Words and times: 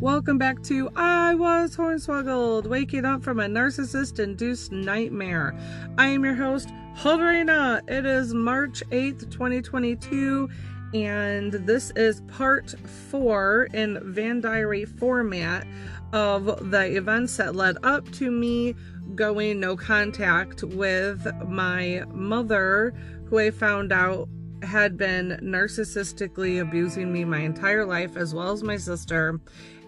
Welcome 0.00 0.36
back 0.36 0.62
to 0.64 0.90
I 0.94 1.34
Was 1.36 1.74
Hornswoggled, 1.74 2.66
waking 2.66 3.06
up 3.06 3.22
from 3.22 3.40
a 3.40 3.46
narcissist 3.46 4.18
induced 4.18 4.70
nightmare. 4.70 5.58
I 5.96 6.08
am 6.08 6.22
your 6.22 6.34
host, 6.34 6.68
Hulderina. 6.98 7.80
It 7.88 8.04
is 8.04 8.34
March 8.34 8.82
8th, 8.90 9.30
2022, 9.30 10.50
and 10.92 11.52
this 11.52 11.92
is 11.96 12.20
part 12.28 12.74
four 13.10 13.68
in 13.72 13.98
Van 14.12 14.42
Diary 14.42 14.84
format 14.84 15.66
of 16.12 16.70
the 16.70 16.94
events 16.94 17.34
that 17.38 17.56
led 17.56 17.78
up 17.82 18.06
to 18.12 18.30
me 18.30 18.74
going 19.14 19.58
no 19.58 19.78
contact 19.78 20.62
with 20.62 21.26
my 21.48 22.04
mother, 22.12 22.92
who 23.30 23.38
I 23.38 23.50
found 23.50 23.94
out 23.94 24.28
had 24.62 24.96
been 24.96 25.38
narcissistically 25.42 26.60
abusing 26.60 27.12
me 27.12 27.24
my 27.24 27.40
entire 27.40 27.84
life, 27.84 28.16
as 28.16 28.34
well 28.34 28.52
as 28.52 28.62
my 28.62 28.76
sister 28.76 29.40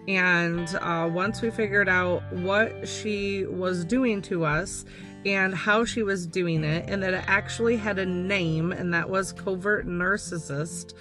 and 0.09 0.75
uh, 0.81 1.07
once 1.11 1.39
we 1.43 1.51
figured 1.51 1.87
out 1.87 2.23
what 2.33 2.87
she 2.87 3.45
was 3.45 3.85
doing 3.85 4.23
to 4.23 4.43
us 4.43 4.83
and 5.23 5.53
how 5.53 5.85
she 5.85 6.01
was 6.01 6.25
doing 6.25 6.63
it, 6.63 6.89
and 6.89 7.03
that 7.03 7.13
it 7.13 7.23
actually 7.27 7.77
had 7.77 7.99
a 7.99 8.05
name, 8.05 8.71
and 8.71 8.91
that 8.93 9.07
was 9.07 9.33
covert 9.33 9.85
narcissist, 9.85 10.93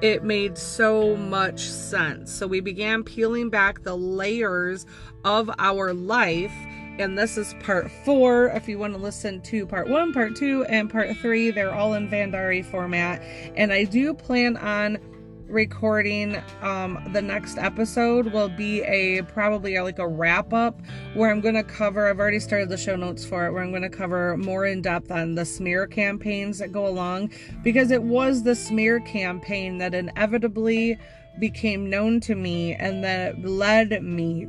it 0.00 0.24
made 0.24 0.58
so 0.58 1.14
much 1.14 1.60
sense. 1.60 2.32
So 2.32 2.46
we 2.48 2.60
began 2.60 3.04
peeling 3.04 3.50
back 3.50 3.82
the 3.82 3.96
layers 3.96 4.84
of 5.24 5.48
our 5.58 5.94
life. 5.94 6.52
And 6.98 7.16
this 7.16 7.36
is 7.36 7.54
part 7.60 7.90
four. 8.04 8.46
If 8.46 8.66
you 8.66 8.78
want 8.78 8.94
to 8.94 8.98
listen 8.98 9.42
to 9.42 9.66
part 9.66 9.88
one, 9.88 10.12
part 10.14 10.34
two, 10.34 10.64
and 10.64 10.90
part 10.90 11.14
three, 11.18 11.50
they're 11.50 11.74
all 11.74 11.92
in 11.92 12.08
Van 12.08 12.30
Diary 12.30 12.62
format. 12.62 13.20
And 13.56 13.72
I 13.72 13.84
do 13.84 14.14
plan 14.14 14.56
on 14.56 14.98
recording 15.48 16.42
um 16.62 16.98
the 17.12 17.22
next 17.22 17.56
episode 17.56 18.32
will 18.32 18.48
be 18.48 18.82
a 18.82 19.22
probably 19.22 19.78
like 19.78 20.00
a 20.00 20.08
wrap 20.08 20.52
up 20.52 20.80
where 21.14 21.30
i'm 21.30 21.40
going 21.40 21.54
to 21.54 21.62
cover 21.62 22.08
i've 22.08 22.18
already 22.18 22.40
started 22.40 22.68
the 22.68 22.76
show 22.76 22.96
notes 22.96 23.24
for 23.24 23.46
it 23.46 23.52
where 23.52 23.62
i'm 23.62 23.70
going 23.70 23.80
to 23.80 23.88
cover 23.88 24.36
more 24.36 24.66
in 24.66 24.82
depth 24.82 25.10
on 25.10 25.34
the 25.36 25.44
smear 25.44 25.86
campaigns 25.86 26.58
that 26.58 26.72
go 26.72 26.86
along. 26.86 27.30
Because 27.62 27.90
it 27.90 28.02
was 28.02 28.42
the 28.42 28.54
smear 28.54 29.00
campaign 29.00 29.78
that 29.78 29.94
inevitably 29.94 30.98
became 31.38 31.90
known 31.90 32.20
to 32.20 32.34
me 32.34 32.74
and 32.74 33.04
that 33.04 33.44
led 33.44 34.02
me 34.02 34.46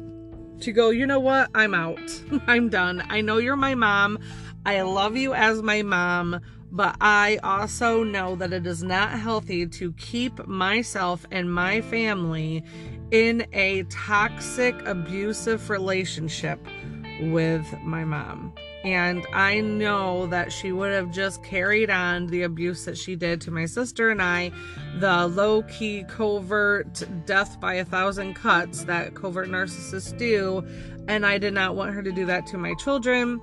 to 0.59 0.71
go 0.71 0.89
you 0.89 1.05
know 1.05 1.19
what? 1.19 1.49
I'm 1.53 1.73
out. 1.73 1.99
I'm 2.47 2.69
done. 2.69 3.03
I 3.09 3.21
know 3.21 3.37
you're 3.37 3.55
my 3.55 3.75
mom. 3.75 4.19
I 4.65 4.81
love 4.81 5.15
you 5.15 5.33
as 5.33 5.61
my 5.61 5.81
mom 5.81 6.41
but 6.71 6.95
I 6.99 7.39
also 7.43 8.03
know 8.03 8.35
that 8.35 8.53
it 8.53 8.67
is 8.67 8.83
not 8.83 9.11
healthy 9.11 9.67
to 9.67 9.93
keep 9.93 10.45
myself 10.47 11.25
and 11.31 11.53
my 11.53 11.81
family 11.81 12.63
in 13.11 13.47
a 13.53 13.83
toxic, 13.83 14.75
abusive 14.85 15.69
relationship 15.69 16.59
with 17.21 17.65
my 17.83 18.03
mom. 18.03 18.53
And 18.83 19.25
I 19.33 19.61
know 19.61 20.27
that 20.27 20.51
she 20.51 20.71
would 20.71 20.91
have 20.91 21.11
just 21.11 21.43
carried 21.43 21.89
on 21.89 22.27
the 22.27 22.43
abuse 22.43 22.85
that 22.85 22.97
she 22.97 23.15
did 23.15 23.41
to 23.41 23.51
my 23.51 23.65
sister 23.65 24.09
and 24.09 24.21
I, 24.21 24.51
the 24.99 25.27
low 25.27 25.63
key, 25.63 26.03
covert 26.07 27.03
death 27.25 27.59
by 27.59 27.75
a 27.75 27.85
thousand 27.85 28.35
cuts 28.35 28.83
that 28.83 29.15
covert 29.15 29.49
narcissists 29.49 30.17
do. 30.17 30.65
And 31.07 31.25
I 31.25 31.37
did 31.37 31.53
not 31.53 31.75
want 31.75 31.93
her 31.95 32.03
to 32.03 32.11
do 32.11 32.25
that 32.25 32.45
to 32.47 32.57
my 32.57 32.75
children 32.75 33.41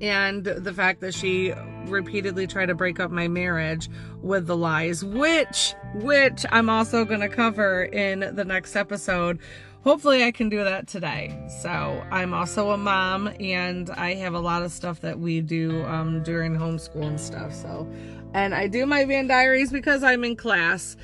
and 0.00 0.44
the 0.44 0.72
fact 0.72 1.00
that 1.00 1.14
she 1.14 1.52
repeatedly 1.86 2.46
tried 2.46 2.66
to 2.66 2.74
break 2.74 3.00
up 3.00 3.10
my 3.10 3.28
marriage 3.28 3.88
with 4.20 4.46
the 4.46 4.56
lies 4.56 5.04
which 5.04 5.74
which 5.94 6.44
I'm 6.50 6.68
also 6.68 7.04
going 7.04 7.20
to 7.20 7.28
cover 7.28 7.84
in 7.84 8.34
the 8.34 8.44
next 8.44 8.76
episode. 8.76 9.38
Hopefully 9.82 10.24
I 10.24 10.32
can 10.32 10.48
do 10.48 10.64
that 10.64 10.88
today. 10.88 11.38
So 11.62 11.68
I'm 12.10 12.34
also 12.34 12.70
a 12.70 12.76
mom 12.76 13.30
and 13.38 13.88
I 13.90 14.14
have 14.14 14.34
a 14.34 14.40
lot 14.40 14.62
of 14.62 14.72
stuff 14.72 15.00
that 15.02 15.20
we 15.20 15.40
do 15.40 15.84
um, 15.84 16.24
during 16.24 16.54
homeschool 16.56 17.06
and 17.06 17.20
stuff 17.20 17.54
so. 17.54 17.88
And 18.34 18.52
I 18.54 18.66
do 18.66 18.84
my 18.84 19.04
van 19.04 19.28
diaries 19.28 19.70
because 19.70 20.02
I'm 20.02 20.24
in 20.24 20.34
class 20.34 20.96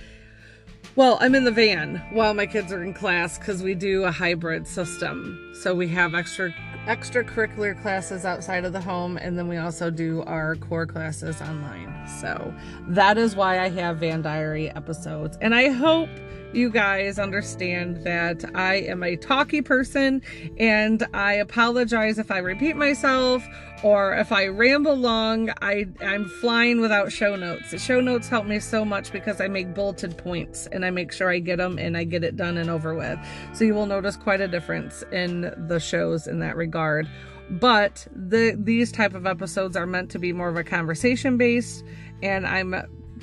well, 0.96 1.18
I'm 1.20 1.34
in 1.34 1.44
the 1.44 1.50
van 1.50 1.96
while 2.10 2.34
my 2.34 2.46
kids 2.46 2.72
are 2.72 2.82
in 2.82 2.92
class 2.92 3.38
because 3.38 3.62
we 3.62 3.74
do 3.74 4.04
a 4.04 4.10
hybrid 4.10 4.66
system. 4.66 5.52
So 5.54 5.74
we 5.74 5.88
have 5.88 6.14
extra 6.14 6.54
extracurricular 6.86 7.80
classes 7.80 8.24
outside 8.24 8.64
of 8.64 8.72
the 8.72 8.80
home, 8.80 9.16
and 9.16 9.38
then 9.38 9.46
we 9.46 9.56
also 9.56 9.88
do 9.88 10.22
our 10.22 10.56
core 10.56 10.86
classes 10.86 11.40
online. 11.40 12.06
So 12.20 12.52
that 12.88 13.16
is 13.16 13.36
why 13.36 13.60
I 13.60 13.68
have 13.70 13.98
Van 13.98 14.20
Diary 14.20 14.68
episodes. 14.70 15.38
And 15.40 15.54
I 15.54 15.68
hope 15.68 16.10
you 16.52 16.68
guys 16.70 17.18
understand 17.18 18.04
that 18.04 18.44
I 18.54 18.76
am 18.76 19.02
a 19.02 19.16
talky 19.16 19.62
person 19.62 20.22
and 20.58 21.06
I 21.14 21.34
apologize 21.34 22.18
if 22.18 22.30
I 22.30 22.38
repeat 22.38 22.76
myself 22.76 23.46
or 23.82 24.14
if 24.14 24.32
I 24.32 24.46
ramble 24.46 24.96
long. 24.96 25.50
I, 25.60 25.86
I'm 26.00 26.26
flying 26.26 26.80
without 26.80 27.12
show 27.12 27.36
notes. 27.36 27.70
The 27.70 27.78
show 27.78 28.00
notes 28.00 28.28
help 28.28 28.46
me 28.46 28.60
so 28.60 28.84
much 28.84 29.12
because 29.12 29.40
I 29.40 29.48
make 29.48 29.74
bulleted 29.74 30.16
points 30.16 30.66
and 30.68 30.84
I 30.84 30.90
make 30.90 31.12
sure 31.12 31.30
I 31.30 31.38
get 31.38 31.58
them 31.58 31.78
and 31.78 31.96
I 31.96 32.04
get 32.04 32.24
it 32.24 32.36
done 32.36 32.56
and 32.56 32.70
over 32.70 32.94
with. 32.94 33.18
So 33.52 33.64
you 33.64 33.74
will 33.74 33.86
notice 33.86 34.16
quite 34.16 34.40
a 34.40 34.48
difference 34.48 35.02
in 35.12 35.52
the 35.68 35.80
shows 35.80 36.26
in 36.26 36.38
that 36.40 36.56
regard. 36.56 37.08
But 37.50 38.06
the 38.14 38.56
these 38.58 38.92
type 38.92 39.14
of 39.14 39.26
episodes 39.26 39.76
are 39.76 39.86
meant 39.86 40.10
to 40.12 40.18
be 40.18 40.32
more 40.32 40.48
of 40.48 40.56
a 40.56 40.64
conversation 40.64 41.36
based 41.36 41.84
and 42.22 42.46
I'm 42.46 42.74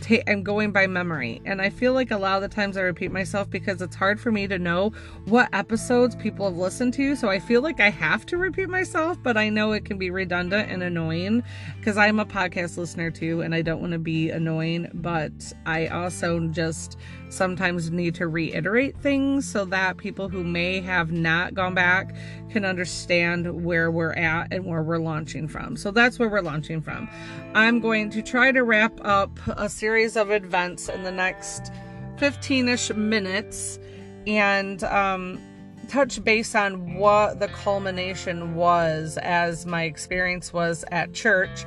ta- 0.02 0.24
I'm 0.28 0.44
going 0.44 0.72
by 0.72 0.88
memory. 0.88 1.42
And 1.46 1.62
I 1.62 1.70
feel 1.70 1.94
like 1.94 2.12
a 2.12 2.18
lot 2.18 2.42
of 2.42 2.50
the 2.50 2.54
times 2.54 2.78
I 2.78 2.82
repeat 2.82 3.12
myself 3.12 3.50
because 3.50 3.82
it's 3.82 3.96
hard 3.96 4.20
for 4.20 4.32
me 4.32 4.48
to 4.48 4.58
know 4.58 4.92
what 5.26 5.50
episodes 5.54 6.16
people 6.16 6.46
have 6.46 6.58
listened 6.58 6.94
to. 6.96 7.16
So 7.16 7.30
I 7.30 7.40
feel 7.40 7.62
like 7.62 7.80
I 7.80 7.90
have 7.90 8.26
to 8.28 8.38
repeat 8.38 8.70
myself, 8.70 9.18
but 9.22 9.38
I 9.38 9.50
know 9.50 9.72
it 9.72 9.86
can 9.86 9.98
be 9.98 10.10
redundant 10.10 10.72
and 10.72 10.84
annoying 10.84 11.44
because 11.78 11.98
I'm 11.98 12.20
a 12.20 12.26
podcast 12.26 12.78
listener 12.78 13.12
too 13.12 13.42
and 13.42 13.54
I 13.54 13.62
don't 13.62 13.82
want 13.82 13.94
to 13.94 14.00
be 14.00 14.30
annoying, 14.30 14.90
but 14.94 15.32
I 15.66 15.88
also 15.88 16.48
just 16.48 16.98
sometimes 17.30 17.92
need 17.92 18.16
to 18.16 18.28
reiterate 18.28 18.98
things 18.98 19.50
so 19.50 19.66
that 19.66 19.98
people 19.98 20.30
who 20.30 20.44
may 20.44 20.82
have 20.82 21.12
not 21.12 21.54
gone 21.54 21.74
back 21.76 22.16
can 22.50 22.66
understand 22.66 23.64
where 23.64 23.92
we're 23.92 24.14
at 24.14 24.52
and 24.52 24.66
where 24.66 24.82
we're 24.82 24.98
launching 24.98 25.48
from. 25.48 25.78
So 25.78 25.92
that's 25.92 26.18
where 26.18 26.30
we're 26.30 26.42
launching 26.42 26.82
from. 26.82 27.08
I'm 27.54 27.80
going 27.80 28.10
to 28.12 28.22
try 28.22 28.52
to 28.52 28.64
wrap 28.64 29.00
up 29.04 29.30
a 29.48 29.70
series 29.70 29.89
of 29.90 30.32
events 30.32 30.88
in 30.88 31.04
the 31.04 31.12
next 31.12 31.72
15 32.18 32.70
ish 32.70 32.94
minutes 32.94 33.80
and 34.28 34.84
um, 34.84 35.42
touch 35.88 36.24
base 36.24 36.54
on 36.54 36.96
what 36.96 37.40
the 37.40 37.48
culmination 37.48 38.54
was 38.54 39.18
as 39.24 39.66
my 39.66 39.84
experience 39.84 40.54
was 40.54 40.86
at 40.92 41.12
church 41.14 41.66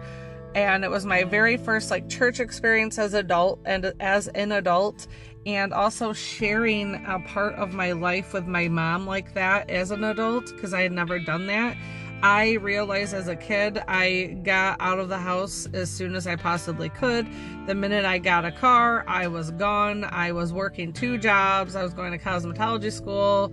and 0.54 0.84
it 0.84 0.90
was 0.90 1.04
my 1.04 1.24
very 1.24 1.56
first 1.56 1.90
like 1.90 2.08
church 2.08 2.38
experience 2.38 2.98
as 2.98 3.14
adult 3.14 3.58
and 3.64 3.92
as 3.98 4.28
an 4.28 4.52
adult 4.52 5.08
and 5.46 5.72
also 5.72 6.12
sharing 6.12 6.94
a 7.06 7.18
part 7.26 7.54
of 7.54 7.74
my 7.74 7.90
life 7.90 8.32
with 8.32 8.46
my 8.46 8.68
mom 8.68 9.06
like 9.06 9.34
that 9.34 9.68
as 9.68 9.90
an 9.90 10.04
adult 10.04 10.46
because 10.54 10.72
I 10.72 10.82
had 10.82 10.92
never 10.92 11.18
done 11.18 11.46
that. 11.48 11.76
I 12.22 12.52
realized 12.52 13.14
as 13.14 13.26
a 13.26 13.34
kid, 13.34 13.82
I 13.88 14.38
got 14.44 14.76
out 14.80 15.00
of 15.00 15.08
the 15.08 15.18
house 15.18 15.66
as 15.72 15.90
soon 15.90 16.14
as 16.14 16.28
I 16.28 16.36
possibly 16.36 16.88
could. 16.88 17.26
The 17.66 17.74
minute 17.74 18.04
I 18.04 18.18
got 18.18 18.44
a 18.44 18.52
car, 18.52 19.04
I 19.08 19.26
was 19.26 19.50
gone. 19.50 20.04
I 20.04 20.30
was 20.30 20.52
working 20.52 20.92
two 20.92 21.18
jobs. 21.18 21.74
I 21.74 21.82
was 21.82 21.92
going 21.92 22.12
to 22.12 22.18
cosmetology 22.18 22.92
school. 22.92 23.52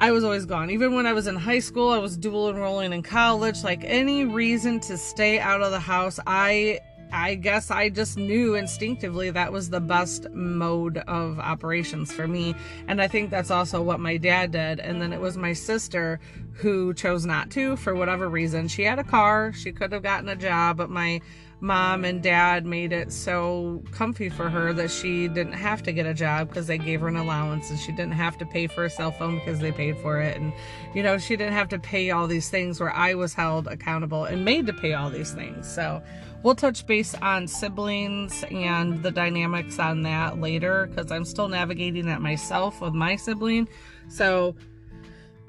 I 0.00 0.10
was 0.10 0.24
always 0.24 0.44
gone. 0.44 0.70
Even 0.70 0.94
when 0.94 1.06
I 1.06 1.12
was 1.12 1.28
in 1.28 1.36
high 1.36 1.60
school, 1.60 1.90
I 1.90 1.98
was 1.98 2.16
dual 2.16 2.50
enrolling 2.50 2.92
in 2.92 3.02
college. 3.02 3.62
Like 3.62 3.84
any 3.84 4.24
reason 4.24 4.80
to 4.80 4.96
stay 4.96 5.38
out 5.38 5.62
of 5.62 5.70
the 5.70 5.80
house, 5.80 6.18
I 6.26 6.80
I 7.12 7.34
guess 7.34 7.70
I 7.70 7.88
just 7.88 8.16
knew 8.16 8.54
instinctively 8.54 9.30
that 9.30 9.52
was 9.52 9.70
the 9.70 9.80
best 9.80 10.30
mode 10.30 10.98
of 10.98 11.38
operations 11.38 12.12
for 12.12 12.28
me. 12.28 12.54
And 12.86 13.00
I 13.00 13.08
think 13.08 13.30
that's 13.30 13.50
also 13.50 13.82
what 13.82 14.00
my 14.00 14.16
dad 14.16 14.52
did. 14.52 14.80
And 14.80 15.00
then 15.00 15.12
it 15.12 15.20
was 15.20 15.36
my 15.36 15.52
sister 15.52 16.20
who 16.52 16.92
chose 16.94 17.24
not 17.24 17.50
to 17.50 17.76
for 17.76 17.94
whatever 17.94 18.28
reason. 18.28 18.68
She 18.68 18.82
had 18.82 18.98
a 18.98 19.04
car, 19.04 19.52
she 19.52 19.72
could 19.72 19.92
have 19.92 20.02
gotten 20.02 20.28
a 20.28 20.36
job, 20.36 20.76
but 20.76 20.90
my 20.90 21.20
mom 21.60 22.04
and 22.04 22.22
dad 22.22 22.64
made 22.64 22.92
it 22.92 23.12
so 23.12 23.82
comfy 23.90 24.28
for 24.28 24.48
her 24.48 24.72
that 24.72 24.90
she 24.90 25.26
didn't 25.26 25.54
have 25.54 25.82
to 25.82 25.92
get 25.92 26.06
a 26.06 26.14
job 26.14 26.48
because 26.48 26.68
they 26.68 26.78
gave 26.78 27.00
her 27.00 27.08
an 27.08 27.16
allowance 27.16 27.68
and 27.70 27.78
she 27.80 27.90
didn't 27.90 28.12
have 28.12 28.38
to 28.38 28.46
pay 28.46 28.66
for 28.68 28.84
a 28.84 28.90
cell 28.90 29.10
phone 29.10 29.38
because 29.40 29.58
they 29.58 29.72
paid 29.72 29.96
for 29.98 30.20
it 30.20 30.36
and 30.36 30.52
you 30.94 31.02
know 31.02 31.18
she 31.18 31.36
didn't 31.36 31.52
have 31.52 31.68
to 31.68 31.78
pay 31.78 32.10
all 32.10 32.28
these 32.28 32.48
things 32.48 32.78
where 32.78 32.94
I 32.94 33.14
was 33.14 33.34
held 33.34 33.66
accountable 33.66 34.24
and 34.24 34.44
made 34.44 34.66
to 34.66 34.72
pay 34.72 34.94
all 34.94 35.10
these 35.10 35.32
things 35.32 35.68
so 35.68 36.00
we'll 36.42 36.54
touch 36.54 36.86
base 36.86 37.14
on 37.16 37.46
siblings 37.46 38.44
and 38.50 39.02
the 39.02 39.10
dynamics 39.10 39.78
on 39.78 40.02
that 40.02 40.40
later 40.40 40.86
because 40.86 41.10
I'm 41.10 41.24
still 41.24 41.48
navigating 41.48 42.06
that 42.06 42.20
myself 42.20 42.80
with 42.80 42.94
my 42.94 43.16
sibling 43.16 43.68
so 44.08 44.54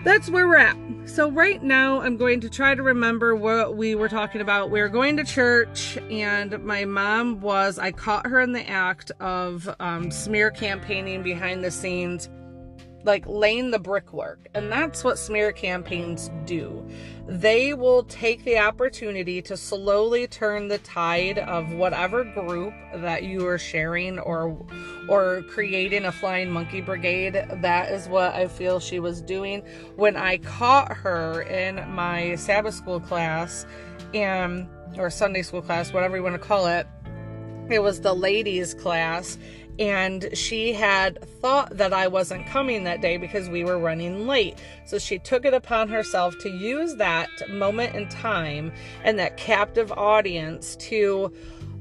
that's 0.04 0.30
where 0.30 0.48
we're 0.48 0.58
at. 0.58 0.78
So 1.06 1.30
right 1.30 1.62
now 1.62 2.00
I'm 2.00 2.16
going 2.16 2.40
to 2.42 2.50
try 2.50 2.74
to 2.74 2.82
remember 2.82 3.36
what 3.36 3.76
we 3.76 3.96
were 3.96 4.08
talking 4.08 4.40
about. 4.40 4.72
We 4.72 4.80
were 4.80 4.90
going 4.90 5.18
to 5.18 5.26
church 5.26 5.98
and 6.10 6.64
my 6.64 6.86
mom 6.86 7.42
was, 7.42 7.78
I 7.78 7.92
caught 7.92 8.26
her 8.28 8.40
in 8.40 8.54
the 8.54 8.68
act 8.68 9.12
of 9.20 9.70
um, 9.80 10.10
smear 10.10 10.52
campaigning 10.52 11.22
behind 11.22 11.64
the 11.64 11.72
scenes 11.72 12.30
like 13.04 13.26
laying 13.28 13.72
the 13.72 13.80
brickwork. 13.80 14.48
And 14.54 14.72
that's 14.72 15.04
what 15.04 15.18
smear 15.18 15.52
campaigns 15.52 16.30
do. 16.46 16.86
They 17.28 17.74
will 17.74 18.04
take 18.04 18.44
the 18.44 18.58
opportunity 18.58 19.42
to 19.44 19.56
slowly 19.56 20.28
turn 20.28 20.68
the 20.68 20.80
tide 20.80 21.40
of 21.40 21.74
whatever 21.74 22.24
group 22.24 22.74
that 22.96 23.24
you 23.24 23.48
are 23.48 23.58
sharing 23.58 24.20
or 24.20 24.66
or 25.08 25.44
creating 25.50 26.06
a 26.06 26.12
flying 26.12 26.52
monkey 26.52 26.82
brigade. 26.82 27.34
That 27.62 27.92
is 27.92 28.08
what 28.08 28.34
I 28.34 28.48
feel 28.48 28.80
she 28.80 29.00
was 29.00 29.22
doing 29.22 29.64
when 29.96 30.16
I 30.16 30.38
caught 30.38 30.96
her 30.98 31.44
in 31.44 31.88
my 31.94 32.36
Sabbath 32.36 32.76
school 32.76 33.00
class 33.00 33.66
and 34.14 34.68
or 34.98 35.10
Sunday 35.10 35.44
school 35.44 35.62
class, 35.62 35.94
whatever 35.94 36.18
you 36.18 36.24
want 36.24 36.36
to 36.36 36.40
call 36.40 36.68
it. 36.68 36.88
It 37.70 37.84
was 37.84 38.02
the 38.02 38.14
ladies 38.14 38.74
class 38.74 39.38
and 39.80 40.30
she 40.34 40.74
had 40.74 41.24
thought 41.42 41.78
that 41.78 41.94
I 41.94 42.08
wasn't 42.08 42.46
coming 42.48 42.84
that 42.84 43.02
day 43.02 43.16
because 43.16 43.48
we 43.50 43.64
were 43.64 43.80
running 43.80 44.28
late. 44.28 44.60
So 44.86 45.00
she 45.00 45.18
took 45.18 45.46
it 45.46 45.54
upon 45.54 45.88
herself 45.88 46.38
to 46.40 46.50
use 46.50 46.96
that 46.96 47.30
moment 47.50 47.96
in 47.96 48.10
time 48.10 48.74
and 49.06 49.18
that 49.18 49.38
captive 49.38 49.92
audience 49.94 50.76
to 50.78 51.34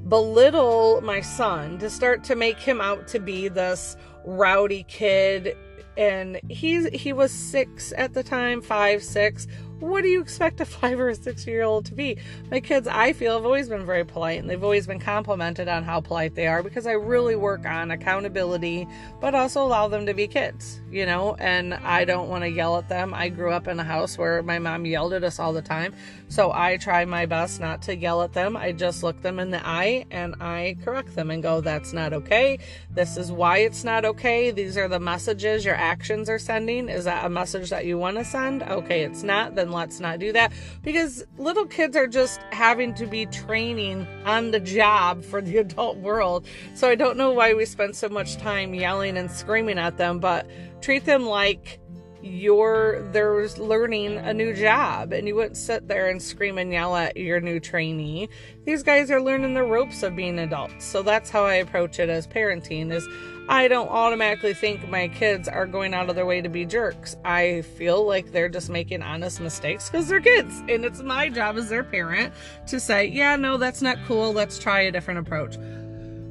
belittle 0.09 1.01
my 1.03 1.21
son, 1.21 1.79
to 1.79 1.91
start 1.91 2.23
to 2.25 2.37
make 2.37 2.59
him 2.59 2.81
out 2.81 3.09
to 3.09 3.19
be 3.19 3.49
this 3.49 3.97
rowdy 4.25 4.85
kid 4.85 5.57
and 5.97 6.41
he's 6.49 6.87
he 6.91 7.13
was 7.13 7.33
6 7.33 7.93
at 7.97 8.15
the 8.15 8.23
time, 8.23 8.63
5, 8.63 9.03
6 9.03 9.47
what 9.81 10.03
do 10.03 10.09
you 10.09 10.21
expect 10.21 10.61
a 10.61 10.65
five 10.65 10.99
or 10.99 11.09
a 11.09 11.15
six 11.15 11.47
year 11.47 11.63
old 11.63 11.87
to 11.87 11.95
be? 11.95 12.19
My 12.51 12.61
kids, 12.61 12.89
I 12.89 13.13
feel, 13.13 13.35
have 13.35 13.45
always 13.45 13.69
been 13.69 13.87
very 13.87 14.05
polite 14.05 14.41
and 14.41 14.49
they've 14.49 14.63
always 14.63 14.87
been 14.87 14.99
complimented 14.99 15.69
on 15.69 15.85
how 15.85 16.01
polite 16.01 16.35
they 16.35 16.47
are 16.47 16.63
because 16.63 16.87
I 16.87 16.93
really 16.93 17.37
work 17.37 17.65
on 17.65 17.91
accountability, 17.91 18.89
but 19.21 19.35
also 19.35 19.63
allow 19.63 19.89
them 19.89 20.07
to 20.07 20.15
be 20.15 20.27
kids, 20.27 20.81
you 20.91 21.07
know, 21.07 21.35
and 21.39 21.75
I 21.75 22.05
don't 22.05 22.29
want 22.29 22.45
to 22.45 22.49
yell 22.49 22.77
at 22.79 22.89
them. 22.89 23.13
I 23.15 23.29
grew 23.29 23.53
up 23.53 23.69
in 23.69 23.79
a 23.79 23.85
house 23.85 24.17
where 24.17 24.43
my 24.43 24.59
mom 24.59 24.87
yelled 24.87 25.13
at 25.13 25.25
us 25.25 25.39
all 25.39 25.53
the 25.53 25.63
time. 25.63 25.95
So 26.29 26.53
I 26.53 26.77
try 26.77 27.05
my 27.05 27.27
best 27.27 27.61
not 27.61 27.83
to 27.83 27.97
yell 27.97 28.23
at 28.23 28.33
them. 28.33 28.57
I 28.57 28.73
just 28.73 29.03
look 29.03 29.21
them 29.23 29.39
in 29.39 29.51
the 29.51 29.67
eye 29.67 30.07
and 30.11 30.35
I 30.41 30.77
correct 30.85 31.15
them 31.15 31.31
and 31.31 31.43
go, 31.43 31.61
that's 31.61 31.93
not 31.93 32.13
okay. 32.13 32.59
This 32.91 33.17
is 33.17 33.33
why 33.33 33.59
it's 33.59 33.85
not 33.85 34.05
okay. 34.05 34.51
These 34.51 34.77
are 34.77 34.89
the 34.89 35.01
messages 35.01 35.65
your 35.65 35.75
actions 35.75 36.29
are 36.29 36.39
sending. 36.39 36.89
Is 36.89 37.05
that 37.05 37.25
a 37.25 37.31
message 37.31 37.71
that 37.71 37.87
you 37.87 37.99
want 37.99 38.17
to 38.19 38.25
send? 38.25 38.63
Okay, 38.63 39.03
it's 39.03 39.23
not. 39.23 39.55
Then 39.55 39.71
let's 39.73 40.01
not 40.01 40.19
do 40.19 40.33
that 40.33 40.53
because 40.83 41.25
little 41.39 41.67
kids 41.67 41.97
are 41.97 42.07
just 42.07 42.41
having 42.51 42.95
to 42.95 43.07
be 43.07 43.27
training 43.27 44.07
on 44.29 44.51
the 44.51 44.61
job 44.61 45.25
for 45.25 45.41
the 45.41 45.57
adult 45.65 45.97
world. 45.99 46.47
So 46.75 46.89
I 46.89 46.95
don't 46.95 47.17
know 47.17 47.33
why 47.33 47.55
we 47.55 47.65
spend 47.65 47.97
so 47.97 48.09
much 48.09 48.37
time 48.37 48.75
yelling 48.75 49.17
and 49.17 49.31
screaming 49.31 49.79
at 49.79 49.97
them, 49.97 50.21
but 50.21 50.47
treat 50.81 51.05
them 51.05 51.27
like 51.27 51.81
you're 52.23 53.03
there's 53.13 53.59
learning 53.59 54.17
a 54.17 54.35
new 54.35 54.53
job 54.55 55.13
and 55.13 55.29
you 55.29 55.35
wouldn't 55.35 55.57
sit 55.57 55.87
there 55.87 56.09
and 56.09 56.21
scream 56.21 56.59
and 56.59 56.73
yell 56.73 56.97
at 56.97 57.17
your 57.17 57.41
new 57.41 57.61
trainee. 57.61 58.29
These 58.65 58.83
guys 58.83 59.11
are 59.11 59.21
learning 59.21 59.55
the 59.55 59.63
ropes 59.63 60.03
of 60.03 60.17
being 60.17 60.39
adults. 60.39 60.85
So 60.85 61.03
that's 61.03 61.31
how 61.31 61.45
i 61.45 61.55
approach 61.55 61.99
it 61.99 62.09
as 62.09 62.27
parenting 62.27 62.93
is 62.93 63.07
i 63.49 63.67
don't 63.69 63.89
automatically 63.89 64.53
think 64.53 64.89
my 64.89 65.09
kids 65.09 65.49
are 65.49 65.65
going 65.65 65.95
out 65.95 66.11
of 66.11 66.17
their 66.17 66.27
way 66.27 66.41
to 66.41 66.49
be 66.49 66.65
jerks. 66.65 67.17
I 67.25 67.63
feel 67.63 68.07
like 68.07 68.33
they're 68.33 68.49
just 68.49 68.69
making 68.69 69.03
honest 69.03 69.41
mistakes 69.41 69.89
because 69.89 70.09
they're 70.09 70.21
kids 70.21 70.59
and 70.69 70.85
it's 70.85 71.03
my 71.03 71.29
job 71.29 71.57
as 71.57 71.69
their 71.69 71.85
parent 71.85 72.35
to 72.67 72.81
say 72.81 73.07
yeah 73.07 73.37
no 73.37 73.57
that's 73.57 73.83
not 73.83 73.99
cool. 74.07 74.33
Let's 74.33 74.59
try 74.59 74.81
a 74.83 74.93
different 74.93 75.21
approach. 75.21 75.57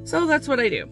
So 0.04 0.26
that's 0.26 0.48
what 0.48 0.60
i 0.60 0.68
do 0.68 0.90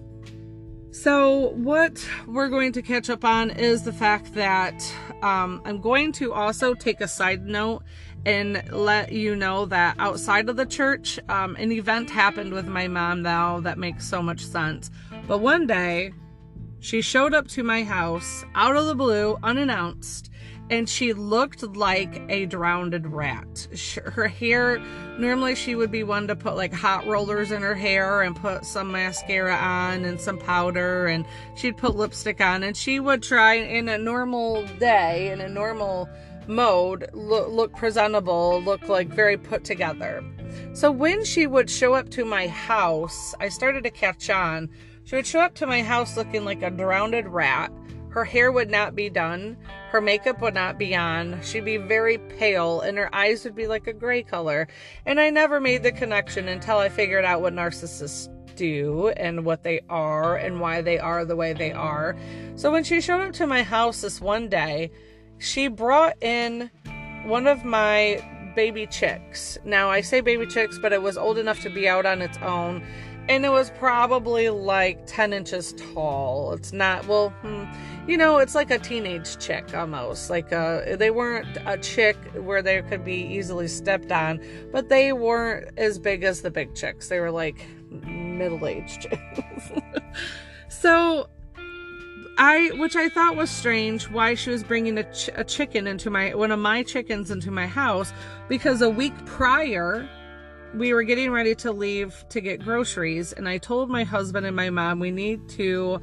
so, 0.96 1.50
what 1.50 2.08
we're 2.26 2.48
going 2.48 2.72
to 2.72 2.80
catch 2.80 3.10
up 3.10 3.22
on 3.22 3.50
is 3.50 3.82
the 3.82 3.92
fact 3.92 4.32
that 4.34 4.74
um, 5.22 5.60
I'm 5.66 5.78
going 5.80 6.10
to 6.12 6.32
also 6.32 6.72
take 6.72 7.02
a 7.02 7.06
side 7.06 7.44
note 7.44 7.82
and 8.24 8.62
let 8.72 9.12
you 9.12 9.36
know 9.36 9.66
that 9.66 9.96
outside 9.98 10.48
of 10.48 10.56
the 10.56 10.64
church, 10.64 11.20
um, 11.28 11.54
an 11.56 11.70
event 11.70 12.08
happened 12.08 12.54
with 12.54 12.66
my 12.66 12.88
mom 12.88 13.20
now 13.20 13.60
that 13.60 13.76
makes 13.78 14.08
so 14.08 14.22
much 14.22 14.44
sense. 14.44 14.90
But 15.28 15.38
one 15.38 15.66
day, 15.66 16.14
she 16.80 17.02
showed 17.02 17.34
up 17.34 17.46
to 17.48 17.62
my 17.62 17.84
house 17.84 18.44
out 18.54 18.74
of 18.74 18.86
the 18.86 18.94
blue, 18.94 19.36
unannounced, 19.42 20.30
and 20.70 20.88
she 20.88 21.12
looked 21.12 21.62
like 21.76 22.22
a 22.28 22.46
drowned 22.46 23.12
rat. 23.12 23.68
Her 24.04 24.28
hair, 24.28 24.78
normally 25.18 25.54
she 25.54 25.74
would 25.74 25.90
be 25.90 26.02
one 26.02 26.26
to 26.28 26.36
put 26.36 26.56
like 26.56 26.72
hot 26.72 27.06
rollers 27.06 27.52
in 27.52 27.62
her 27.62 27.74
hair 27.74 28.22
and 28.22 28.34
put 28.34 28.64
some 28.64 28.90
mascara 28.90 29.54
on 29.54 30.04
and 30.04 30.20
some 30.20 30.38
powder, 30.38 31.06
and 31.06 31.24
she'd 31.56 31.76
put 31.76 31.94
lipstick 31.94 32.40
on, 32.40 32.62
and 32.62 32.76
she 32.76 32.98
would 32.98 33.22
try 33.22 33.54
in 33.54 33.88
a 33.88 33.98
normal 33.98 34.66
day, 34.78 35.30
in 35.30 35.40
a 35.40 35.48
normal 35.48 36.08
mode, 36.48 37.08
look, 37.12 37.48
look 37.50 37.74
presentable, 37.74 38.62
look 38.62 38.88
like 38.88 39.08
very 39.08 39.36
put 39.36 39.64
together. 39.64 40.22
So 40.74 40.90
when 40.90 41.24
she 41.24 41.46
would 41.46 41.68
show 41.70 41.94
up 41.94 42.10
to 42.10 42.24
my 42.24 42.46
house, 42.48 43.34
I 43.40 43.48
started 43.48 43.84
to 43.84 43.90
catch 43.90 44.30
on. 44.30 44.68
She 45.04 45.16
would 45.16 45.26
show 45.26 45.40
up 45.40 45.54
to 45.56 45.66
my 45.66 45.82
house 45.82 46.16
looking 46.16 46.44
like 46.44 46.62
a 46.62 46.70
drowned 46.70 47.14
rat 47.32 47.70
her 48.16 48.24
hair 48.24 48.50
would 48.50 48.70
not 48.70 48.96
be 48.96 49.10
done. 49.10 49.58
Her 49.90 50.00
makeup 50.00 50.40
would 50.40 50.54
not 50.54 50.78
be 50.78 50.96
on. 50.96 51.38
She'd 51.42 51.66
be 51.66 51.76
very 51.76 52.16
pale 52.16 52.80
and 52.80 52.96
her 52.96 53.14
eyes 53.14 53.44
would 53.44 53.54
be 53.54 53.66
like 53.66 53.86
a 53.86 53.92
gray 53.92 54.22
color. 54.22 54.68
And 55.04 55.20
I 55.20 55.28
never 55.28 55.60
made 55.60 55.82
the 55.82 55.92
connection 55.92 56.48
until 56.48 56.78
I 56.78 56.88
figured 56.88 57.26
out 57.26 57.42
what 57.42 57.52
narcissists 57.52 58.30
do 58.56 59.08
and 59.18 59.44
what 59.44 59.64
they 59.64 59.82
are 59.90 60.34
and 60.34 60.62
why 60.62 60.80
they 60.80 60.98
are 60.98 61.26
the 61.26 61.36
way 61.36 61.52
they 61.52 61.72
are. 61.72 62.16
So 62.54 62.72
when 62.72 62.84
she 62.84 63.02
showed 63.02 63.20
up 63.20 63.34
to 63.34 63.46
my 63.46 63.62
house 63.62 64.00
this 64.00 64.18
one 64.18 64.48
day, 64.48 64.90
she 65.36 65.68
brought 65.68 66.16
in 66.22 66.70
one 67.26 67.46
of 67.46 67.66
my 67.66 68.24
baby 68.56 68.86
chicks. 68.86 69.58
Now 69.66 69.90
I 69.90 70.00
say 70.00 70.22
baby 70.22 70.46
chicks, 70.46 70.78
but 70.78 70.94
it 70.94 71.02
was 71.02 71.18
old 71.18 71.36
enough 71.36 71.60
to 71.64 71.68
be 71.68 71.86
out 71.86 72.06
on 72.06 72.22
its 72.22 72.38
own 72.38 72.82
and 73.28 73.44
it 73.44 73.50
was 73.50 73.70
probably 73.70 74.50
like 74.50 75.04
10 75.06 75.32
inches 75.32 75.74
tall. 75.92 76.52
It's 76.52 76.72
not, 76.72 77.06
well, 77.06 77.30
hmm, 77.42 77.64
you 78.06 78.16
know, 78.16 78.38
it's 78.38 78.54
like 78.54 78.70
a 78.70 78.78
teenage 78.78 79.38
chick 79.38 79.74
almost. 79.74 80.30
Like, 80.30 80.52
uh, 80.52 80.96
they 80.96 81.10
weren't 81.10 81.58
a 81.66 81.76
chick 81.78 82.16
where 82.34 82.62
they 82.62 82.80
could 82.82 83.04
be 83.04 83.16
easily 83.16 83.66
stepped 83.66 84.12
on, 84.12 84.40
but 84.70 84.88
they 84.88 85.12
weren't 85.12 85.76
as 85.76 85.98
big 85.98 86.22
as 86.22 86.42
the 86.42 86.50
big 86.50 86.74
chicks. 86.74 87.08
They 87.08 87.18
were 87.18 87.32
like 87.32 87.66
middle 87.90 88.66
aged 88.66 89.00
chicks. 89.10 89.70
so, 90.68 91.28
I, 92.38 92.70
which 92.76 92.94
I 92.94 93.08
thought 93.08 93.34
was 93.34 93.50
strange, 93.50 94.08
why 94.10 94.34
she 94.34 94.50
was 94.50 94.62
bringing 94.62 94.98
a, 94.98 95.12
ch- 95.12 95.30
a 95.34 95.42
chicken 95.42 95.86
into 95.86 96.08
my, 96.08 96.34
one 96.34 96.52
of 96.52 96.60
my 96.60 96.82
chickens 96.84 97.30
into 97.30 97.50
my 97.50 97.66
house, 97.66 98.12
because 98.48 98.82
a 98.82 98.90
week 98.90 99.14
prior, 99.24 100.08
we 100.74 100.92
were 100.92 101.02
getting 101.02 101.30
ready 101.30 101.54
to 101.56 101.72
leave 101.72 102.24
to 102.28 102.40
get 102.40 102.62
groceries, 102.62 103.32
and 103.32 103.48
I 103.48 103.58
told 103.58 103.88
my 103.88 104.04
husband 104.04 104.46
and 104.46 104.54
my 104.54 104.70
mom 104.70 105.00
we 105.00 105.10
need 105.10 105.48
to 105.50 106.00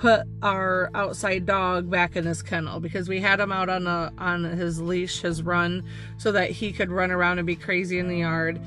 put 0.00 0.22
our 0.42 0.90
outside 0.94 1.44
dog 1.44 1.90
back 1.90 2.16
in 2.16 2.24
his 2.24 2.42
kennel 2.42 2.80
because 2.80 3.06
we 3.06 3.20
had 3.20 3.38
him 3.38 3.52
out 3.52 3.68
on 3.68 3.86
a 3.86 4.10
on 4.16 4.44
his 4.44 4.80
leash, 4.80 5.20
his 5.20 5.42
run, 5.42 5.84
so 6.16 6.32
that 6.32 6.50
he 6.50 6.72
could 6.72 6.90
run 6.90 7.10
around 7.10 7.38
and 7.38 7.46
be 7.46 7.54
crazy 7.54 7.98
in 7.98 8.08
the 8.08 8.16
yard. 8.16 8.58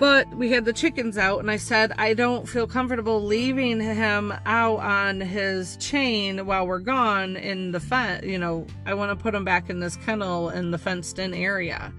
But 0.00 0.28
we 0.34 0.50
had 0.50 0.64
the 0.64 0.72
chickens 0.72 1.16
out, 1.16 1.38
and 1.38 1.50
I 1.50 1.58
said 1.58 1.92
I 1.96 2.12
don't 2.12 2.48
feel 2.48 2.66
comfortable 2.66 3.22
leaving 3.22 3.80
him 3.80 4.32
out 4.46 4.80
on 4.80 5.20
his 5.20 5.76
chain 5.76 6.44
while 6.44 6.66
we're 6.66 6.80
gone 6.80 7.36
in 7.36 7.70
the 7.70 7.80
fence. 7.80 8.26
You 8.26 8.38
know, 8.38 8.66
I 8.84 8.94
want 8.94 9.16
to 9.16 9.22
put 9.22 9.36
him 9.36 9.44
back 9.44 9.70
in 9.70 9.78
this 9.78 9.96
kennel 9.96 10.50
in 10.50 10.72
the 10.72 10.78
fenced-in 10.78 11.34
area. 11.34 11.92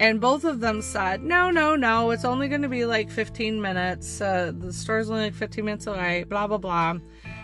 And 0.00 0.20
both 0.20 0.44
of 0.44 0.60
them 0.60 0.82
said, 0.82 1.22
no, 1.22 1.50
no, 1.50 1.76
no, 1.76 2.10
it's 2.10 2.24
only 2.24 2.48
going 2.48 2.62
to 2.62 2.68
be 2.68 2.84
like 2.84 3.08
15 3.08 3.60
minutes. 3.60 4.20
Uh, 4.20 4.52
the 4.54 4.72
store's 4.72 5.08
only 5.08 5.24
like 5.24 5.34
15 5.34 5.64
minutes 5.64 5.86
away, 5.86 6.24
blah, 6.24 6.46
blah, 6.46 6.58
blah. 6.58 6.98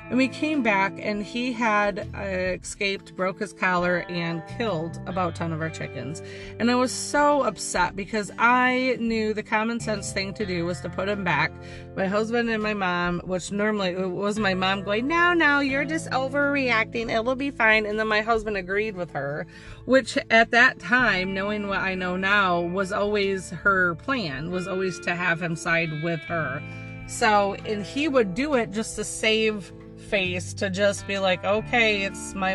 And 0.09 0.17
we 0.17 0.29
came 0.29 0.62
back, 0.62 0.95
and 0.99 1.23
he 1.23 1.53
had 1.53 2.09
uh, 2.15 2.21
escaped, 2.23 3.15
broke 3.15 3.41
his 3.41 3.53
collar, 3.53 4.07
and 4.09 4.43
killed 4.57 4.99
about 5.07 5.35
10 5.35 5.53
of 5.53 5.61
our 5.61 5.69
chickens. 5.69 6.23
And 6.59 6.71
I 6.71 6.77
was 6.77 6.91
so 6.91 7.43
upset 7.43 7.95
because 7.95 8.31
I 8.38 8.97
knew 9.00 9.35
the 9.35 9.43
common 9.43 9.81
sense 9.81 10.11
thing 10.11 10.33
to 10.35 10.47
do 10.47 10.65
was 10.65 10.81
to 10.81 10.88
put 10.88 11.11
him 11.11 11.25
back. 11.25 11.53
My 11.95 12.07
husband 12.07 12.49
and 12.49 12.62
my 12.62 12.73
mom, 12.73 13.21
which 13.27 13.53
normally 13.53 13.97
was 13.97 14.38
my 14.38 14.55
mom 14.55 14.83
going, 14.83 15.07
No, 15.09 15.35
no, 15.35 15.61
you're 15.61 15.85
just 15.85 16.09
overreacting. 16.09 17.11
It'll 17.11 17.37
be 17.37 17.50
fine. 17.50 17.85
And 17.85 17.99
then 17.99 18.09
my 18.09 18.23
husband 18.23 18.57
agreed 18.57 18.97
with 18.97 19.11
her, 19.11 19.47
which 19.85 20.17
at 20.31 20.53
that 20.53 20.79
time, 20.79 21.35
knowing 21.35 21.69
what 21.69 21.81
I 21.81 21.95
know 21.95 22.17
now, 22.17 22.62
was 22.62 22.93
always 22.93 23.50
her 23.50 23.95
plan, 23.97 24.50
was 24.50 24.69
always 24.69 24.99
to 25.00 25.15
have 25.15 25.43
him 25.43 25.55
side 25.55 26.03
with 26.03 26.21
her. 26.21 26.62
So, 27.09 27.55
and 27.67 27.85
he 27.85 28.09
would 28.09 28.35
do 28.35 28.55
it 28.55 28.71
just 28.71 28.97
to 28.97 29.05
save 29.05 29.71
face 30.09 30.55
to 30.55 30.71
just 30.71 31.07
be 31.07 31.19
like, 31.19 31.45
okay, 31.45 32.03
it's 32.03 32.35
my 32.35 32.55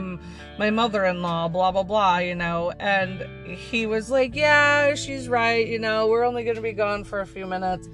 my 0.60 0.70
mother-in-law, 0.70 1.48
blah 1.50 1.72
blah 1.72 1.84
blah, 1.84 2.18
you 2.18 2.36
know. 2.36 2.72
And 2.80 3.26
he 3.58 3.86
was 3.86 4.10
like, 4.10 4.36
yeah, 4.36 4.96
she's 4.96 5.30
right, 5.30 5.68
you 5.68 5.80
know. 5.80 6.08
We're 6.08 6.24
only 6.24 6.44
going 6.44 6.56
to 6.56 6.62
be 6.62 6.74
gone 6.74 7.04
for 7.04 7.22
a 7.22 7.28
few 7.28 7.46
minutes. 7.46 7.88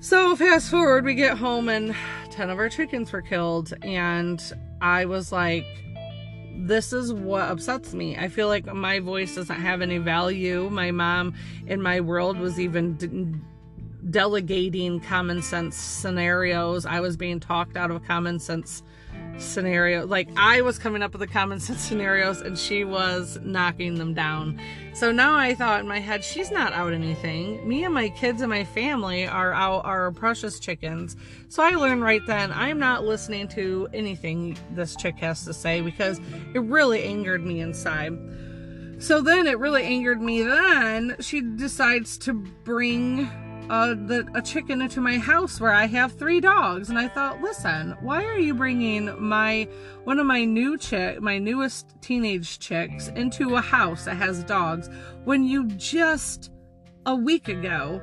So 0.00 0.36
fast 0.36 0.70
forward, 0.70 1.04
we 1.04 1.14
get 1.14 1.36
home 1.38 1.68
and 1.68 1.94
ten 2.30 2.50
of 2.50 2.58
our 2.58 2.68
chickens 2.68 3.12
were 3.12 3.22
killed, 3.22 3.72
and 3.82 4.40
I 4.80 5.06
was 5.06 5.32
like, 5.32 5.66
this 6.58 6.92
is 6.92 7.12
what 7.12 7.42
upsets 7.42 7.92
me. 7.94 8.16
I 8.16 8.28
feel 8.28 8.48
like 8.48 8.66
my 8.66 9.00
voice 9.00 9.34
doesn't 9.34 9.60
have 9.60 9.82
any 9.82 9.98
value. 9.98 10.70
My 10.70 10.90
mom 10.90 11.34
in 11.66 11.82
my 11.82 12.00
world 12.00 12.38
was 12.38 12.60
even 12.60 13.42
delegating 14.10 15.00
common 15.00 15.42
sense 15.42 15.76
scenarios. 15.76 16.86
I 16.86 17.00
was 17.00 17.16
being 17.16 17.40
talked 17.40 17.76
out 17.76 17.90
of 17.90 17.96
a 17.96 18.00
common 18.00 18.38
sense 18.38 18.82
scenario. 19.38 20.06
Like 20.06 20.28
I 20.36 20.62
was 20.62 20.78
coming 20.78 21.02
up 21.02 21.12
with 21.12 21.20
the 21.20 21.26
common 21.26 21.60
sense 21.60 21.80
scenarios 21.80 22.40
and 22.40 22.58
she 22.58 22.84
was 22.84 23.38
knocking 23.42 23.96
them 23.96 24.14
down. 24.14 24.60
So 24.94 25.12
now 25.12 25.36
I 25.36 25.54
thought 25.54 25.80
in 25.80 25.88
my 25.88 26.00
head, 26.00 26.24
she's 26.24 26.50
not 26.50 26.72
out 26.72 26.92
anything. 26.92 27.66
Me 27.68 27.84
and 27.84 27.92
my 27.92 28.08
kids 28.10 28.40
and 28.40 28.50
my 28.50 28.64
family 28.64 29.26
are 29.26 29.52
out 29.52 29.84
our 29.84 30.10
precious 30.10 30.58
chickens. 30.58 31.16
So 31.48 31.62
I 31.62 31.70
learned 31.70 32.02
right 32.02 32.24
then 32.26 32.52
I'm 32.52 32.78
not 32.78 33.04
listening 33.04 33.48
to 33.48 33.88
anything 33.92 34.56
this 34.72 34.96
chick 34.96 35.16
has 35.18 35.44
to 35.44 35.52
say 35.52 35.80
because 35.80 36.20
it 36.54 36.60
really 36.60 37.02
angered 37.02 37.44
me 37.44 37.60
inside. 37.60 38.16
So 38.98 39.20
then 39.20 39.46
it 39.46 39.58
really 39.58 39.82
angered 39.82 40.22
me 40.22 40.42
then 40.42 41.16
she 41.20 41.42
decides 41.42 42.16
to 42.18 42.32
bring 42.32 43.28
uh, 43.68 43.88
the, 43.88 44.28
a 44.34 44.42
chicken 44.42 44.80
into 44.82 45.00
my 45.00 45.18
house 45.18 45.60
where 45.60 45.72
I 45.72 45.86
have 45.86 46.12
three 46.12 46.40
dogs. 46.40 46.88
And 46.88 46.98
I 46.98 47.08
thought, 47.08 47.40
listen, 47.40 47.96
why 48.00 48.24
are 48.24 48.38
you 48.38 48.54
bringing 48.54 49.20
my 49.22 49.68
one 50.04 50.18
of 50.18 50.26
my 50.26 50.44
new 50.44 50.78
chick, 50.78 51.20
my 51.20 51.38
newest 51.38 52.00
teenage 52.00 52.58
chicks, 52.58 53.08
into 53.08 53.56
a 53.56 53.60
house 53.60 54.04
that 54.04 54.16
has 54.16 54.44
dogs 54.44 54.88
when 55.24 55.44
you 55.44 55.66
just 55.66 56.50
a 57.06 57.14
week 57.14 57.48
ago 57.48 58.00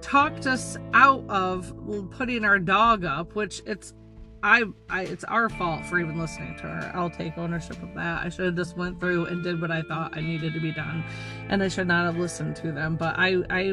talked 0.00 0.46
us 0.46 0.76
out 0.94 1.24
of 1.28 1.72
putting 2.10 2.44
our 2.44 2.58
dog 2.58 3.04
up, 3.04 3.34
which 3.34 3.62
it's 3.66 3.94
I, 4.42 4.64
I 4.88 5.02
it's 5.02 5.24
our 5.24 5.48
fault 5.48 5.84
for 5.86 5.98
even 5.98 6.18
listening 6.18 6.54
to 6.56 6.62
her. 6.62 6.92
I'll 6.94 7.10
take 7.10 7.36
ownership 7.38 7.82
of 7.82 7.94
that. 7.94 8.24
I 8.24 8.28
should 8.28 8.46
have 8.46 8.56
just 8.56 8.76
went 8.76 9.00
through 9.00 9.26
and 9.26 9.42
did 9.42 9.60
what 9.60 9.70
I 9.70 9.82
thought 9.82 10.16
I 10.16 10.20
needed 10.20 10.54
to 10.54 10.60
be 10.60 10.72
done, 10.72 11.02
and 11.48 11.62
I 11.62 11.68
should 11.68 11.88
not 11.88 12.04
have 12.04 12.16
listened 12.16 12.54
to 12.56 12.70
them. 12.72 12.96
But 12.96 13.16
I 13.18 13.42
I 13.50 13.72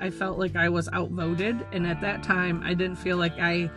I 0.00 0.10
felt 0.10 0.38
like 0.38 0.56
I 0.56 0.68
was 0.68 0.88
outvoted, 0.92 1.66
and 1.72 1.86
at 1.86 2.00
that 2.00 2.22
time, 2.22 2.62
I 2.64 2.74
didn't 2.74 2.96
feel 2.96 3.16
like 3.16 3.38
I 3.38 3.70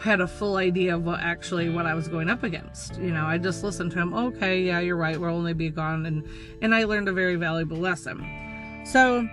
had 0.00 0.20
a 0.20 0.26
full 0.26 0.56
idea 0.56 0.94
of 0.94 1.04
what 1.04 1.20
actually 1.20 1.68
what 1.68 1.86
I 1.86 1.94
was 1.94 2.08
going 2.08 2.28
up 2.28 2.42
against. 2.42 2.96
You 2.96 3.12
know, 3.12 3.24
I 3.24 3.38
just 3.38 3.62
listened 3.62 3.92
to 3.92 3.98
him. 3.98 4.14
Okay, 4.14 4.62
yeah, 4.62 4.80
you're 4.80 4.96
right. 4.96 5.18
We'll 5.18 5.30
only 5.30 5.54
be 5.54 5.70
gone, 5.70 6.06
and 6.06 6.26
and 6.62 6.74
I 6.74 6.84
learned 6.84 7.08
a 7.08 7.12
very 7.12 7.36
valuable 7.36 7.76
lesson. 7.76 8.82
So, 8.84 9.28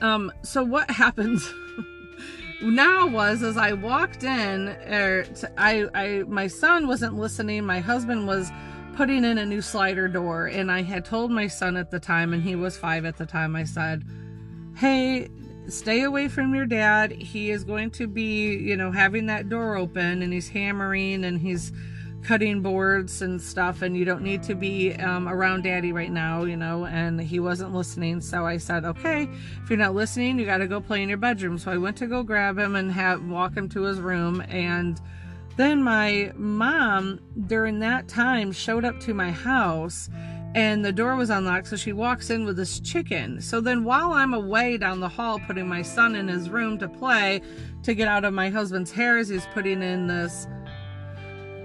um, 0.00 0.32
so 0.42 0.62
what 0.62 0.90
happens? 1.02 1.52
now 2.62 3.06
was 3.06 3.42
as 3.42 3.56
I 3.56 3.72
walked 3.72 4.22
in, 4.22 4.68
er, 4.68 5.24
I, 5.58 5.88
I, 5.94 6.22
my 6.28 6.46
son 6.46 6.86
wasn't 6.86 7.18
listening. 7.18 7.64
My 7.64 7.80
husband 7.80 8.26
was 8.26 8.50
putting 8.94 9.24
in 9.24 9.38
a 9.38 9.46
new 9.46 9.62
slider 9.62 10.08
door, 10.08 10.46
and 10.46 10.70
I 10.70 10.82
had 10.82 11.04
told 11.04 11.30
my 11.30 11.46
son 11.48 11.76
at 11.76 11.90
the 11.90 11.98
time, 11.98 12.32
and 12.32 12.42
he 12.42 12.54
was 12.54 12.76
five 12.76 13.04
at 13.04 13.16
the 13.16 13.26
time. 13.26 13.56
I 13.56 13.64
said, 13.64 14.04
hey, 14.76 15.28
stay 15.68 16.02
away 16.02 16.28
from 16.28 16.54
your 16.54 16.66
dad. 16.66 17.12
He 17.12 17.50
is 17.50 17.64
going 17.64 17.90
to 17.92 18.06
be, 18.06 18.54
you 18.56 18.76
know, 18.76 18.90
having 18.90 19.26
that 19.26 19.48
door 19.48 19.76
open 19.76 20.22
and 20.22 20.32
he's 20.32 20.48
hammering 20.48 21.24
and 21.24 21.40
he's 21.40 21.72
cutting 22.22 22.62
boards 22.62 23.20
and 23.20 23.40
stuff 23.40 23.82
and 23.82 23.96
you 23.96 24.04
don't 24.04 24.22
need 24.22 24.42
to 24.44 24.54
be 24.54 24.94
um, 24.94 25.28
around 25.28 25.64
daddy 25.64 25.92
right 25.92 26.12
now 26.12 26.44
you 26.44 26.56
know 26.56 26.86
and 26.86 27.20
he 27.20 27.40
wasn't 27.40 27.74
listening. 27.74 28.20
So 28.20 28.46
i 28.46 28.56
said 28.58 28.84
okay 28.84 29.28
if 29.62 29.68
you're 29.68 29.78
not 29.78 29.94
listening 29.94 30.38
you 30.38 30.46
got 30.46 30.58
to 30.58 30.68
go 30.68 30.80
play 30.80 31.02
in 31.02 31.08
your 31.08 31.18
bedroom. 31.18 31.58
So 31.58 31.72
i 31.72 31.76
went 31.76 31.96
to 31.96 32.06
go 32.06 32.22
grab 32.22 32.58
him 32.58 32.76
and 32.76 32.92
have 32.92 33.24
walk 33.24 33.56
him 33.56 33.68
to 33.70 33.82
his 33.82 34.00
room. 34.00 34.40
And 34.48 35.00
then 35.56 35.82
my 35.82 36.32
mom 36.36 37.20
during 37.46 37.80
that 37.80 38.08
time 38.08 38.52
showed 38.52 38.84
up 38.84 39.00
to 39.00 39.14
my 39.14 39.30
house 39.32 40.08
and 40.54 40.84
the 40.84 40.92
door 40.92 41.16
was 41.16 41.30
unlocked 41.30 41.68
so 41.68 41.76
she 41.76 41.92
walks 41.92 42.30
in 42.30 42.44
with 42.44 42.56
this 42.56 42.80
chicken. 42.80 43.40
So 43.40 43.60
then 43.60 43.84
while 43.84 44.12
i'm 44.12 44.34
away 44.34 44.76
down 44.76 45.00
the 45.00 45.08
hall 45.08 45.38
putting 45.46 45.68
my 45.68 45.82
son 45.82 46.14
in 46.14 46.28
his 46.28 46.50
room 46.50 46.78
to 46.78 46.88
play 46.88 47.40
to 47.82 47.94
get 47.94 48.08
out 48.08 48.24
of 48.24 48.34
my 48.34 48.50
husband's 48.50 48.92
hair 48.92 49.18
as 49.18 49.28
he's 49.28 49.46
putting 49.54 49.82
in 49.82 50.06
this 50.06 50.46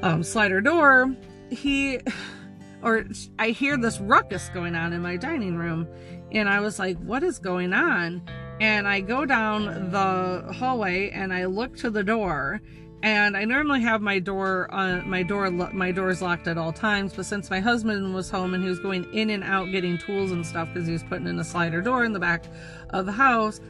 um, 0.03 0.23
slider 0.23 0.61
door 0.61 1.15
he 1.49 1.99
or 2.83 3.05
i 3.39 3.49
hear 3.49 3.77
this 3.77 3.99
ruckus 3.99 4.49
going 4.49 4.75
on 4.75 4.93
in 4.93 5.01
my 5.01 5.17
dining 5.17 5.55
room. 5.55 5.87
And 6.31 6.49
i 6.49 6.59
was 6.59 6.79
like 6.79 6.97
what 6.99 7.23
is 7.23 7.39
going 7.39 7.73
on? 7.73 8.21
And 8.59 8.87
i 8.87 9.01
go 9.01 9.25
down 9.25 9.91
the 9.91 10.53
hallway 10.53 11.09
and 11.09 11.33
i 11.33 11.45
look 11.45 11.75
to 11.77 11.89
the 11.89 12.03
door 12.03 12.61
and 13.07 13.37
I 13.37 13.45
normally 13.45 13.81
have 13.81 14.01
my 14.01 14.19
door 14.19 14.67
on 14.73 15.09
my 15.09 15.23
door 15.23 15.49
my 15.49 15.91
door 15.91 16.09
is 16.09 16.21
locked 16.21 16.47
at 16.47 16.57
all 16.57 16.73
times 16.73 17.13
but 17.13 17.25
since 17.25 17.49
my 17.49 17.61
husband 17.61 18.13
was 18.13 18.29
home 18.29 18.53
and 18.53 18.61
he 18.61 18.69
was 18.69 18.79
going 18.79 19.11
in 19.13 19.29
and 19.29 19.43
out 19.45 19.71
getting 19.71 19.97
tools 19.97 20.31
and 20.31 20.45
stuff 20.45 20.67
because 20.73 20.87
he 20.87 20.93
was 20.93 21.03
putting 21.03 21.25
in 21.27 21.39
a 21.39 21.43
slider 21.43 21.81
door 21.81 22.03
in 22.03 22.11
the 22.11 22.19
back 22.19 22.43
of 22.89 23.05
the 23.05 23.11
house 23.13 23.61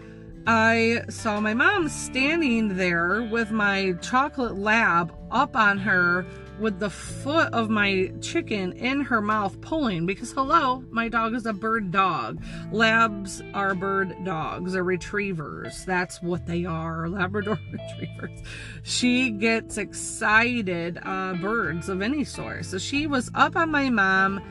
I 0.47 1.03
saw 1.09 1.39
my 1.39 1.53
mom 1.53 1.87
standing 1.87 2.77
there 2.77 3.23
with 3.23 3.51
my 3.51 3.93
chocolate 4.01 4.57
lab 4.57 5.13
up 5.29 5.55
on 5.55 5.77
her 5.77 6.25
with 6.59 6.79
the 6.79 6.89
foot 6.89 7.53
of 7.53 7.69
my 7.69 8.11
chicken 8.21 8.71
in 8.73 9.01
her 9.01 9.21
mouth 9.21 9.59
pulling 9.61 10.05
because 10.05 10.31
hello 10.31 10.83
my 10.89 11.07
dog 11.07 11.33
is 11.35 11.45
a 11.45 11.53
bird 11.53 11.91
dog 11.91 12.41
labs 12.71 13.41
are 13.53 13.75
bird 13.75 14.15
dogs 14.23 14.75
or 14.75 14.83
retrievers 14.83 15.85
that's 15.85 16.21
what 16.21 16.45
they 16.45 16.65
are 16.65 17.07
labrador 17.09 17.59
retrievers 17.71 18.41
she 18.83 19.29
gets 19.29 19.77
excited 19.77 20.99
uh, 21.03 21.33
birds 21.35 21.89
of 21.89 22.01
any 22.01 22.23
sort 22.23 22.65
so 22.65 22.77
she 22.77 23.07
was 23.07 23.29
up 23.35 23.55
on 23.55 23.69
my 23.69 23.89
mom 23.89 24.41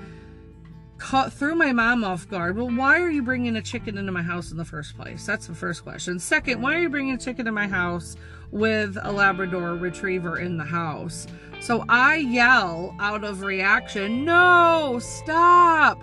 caught 0.99 1.33
threw 1.33 1.55
my 1.55 1.73
mom 1.73 2.05
off 2.05 2.29
guard. 2.29 2.57
Well, 2.57 2.71
why 2.71 3.01
are 3.01 3.11
you 3.11 3.23
bringing 3.23 3.57
a 3.57 3.63
chicken 3.63 3.99
into 3.99 4.13
my 4.13 4.23
house 4.23 4.51
in 4.51 4.57
the 4.57 4.65
first 4.65 4.97
place? 4.97 5.27
That's 5.27 5.47
the 5.47 5.55
first 5.55 5.83
question. 5.83 6.19
Second, 6.19 6.63
why 6.63 6.75
are 6.75 6.81
you 6.81 6.89
bringing 6.89 7.15
a 7.15 7.19
chicken 7.19 7.47
in 7.47 7.55
my 7.55 7.69
house 7.69 8.17
with 8.51 8.97
a 9.03 9.13
Labrador 9.13 9.75
retriever 9.77 10.39
in 10.39 10.57
the 10.57 10.65
house? 10.65 11.27
So 11.61 11.85
I 11.89 12.17
yell 12.17 12.95
out 13.01 13.25
of 13.25 13.43
reaction, 13.43 14.25
no, 14.25 14.99
stop. 15.01 16.03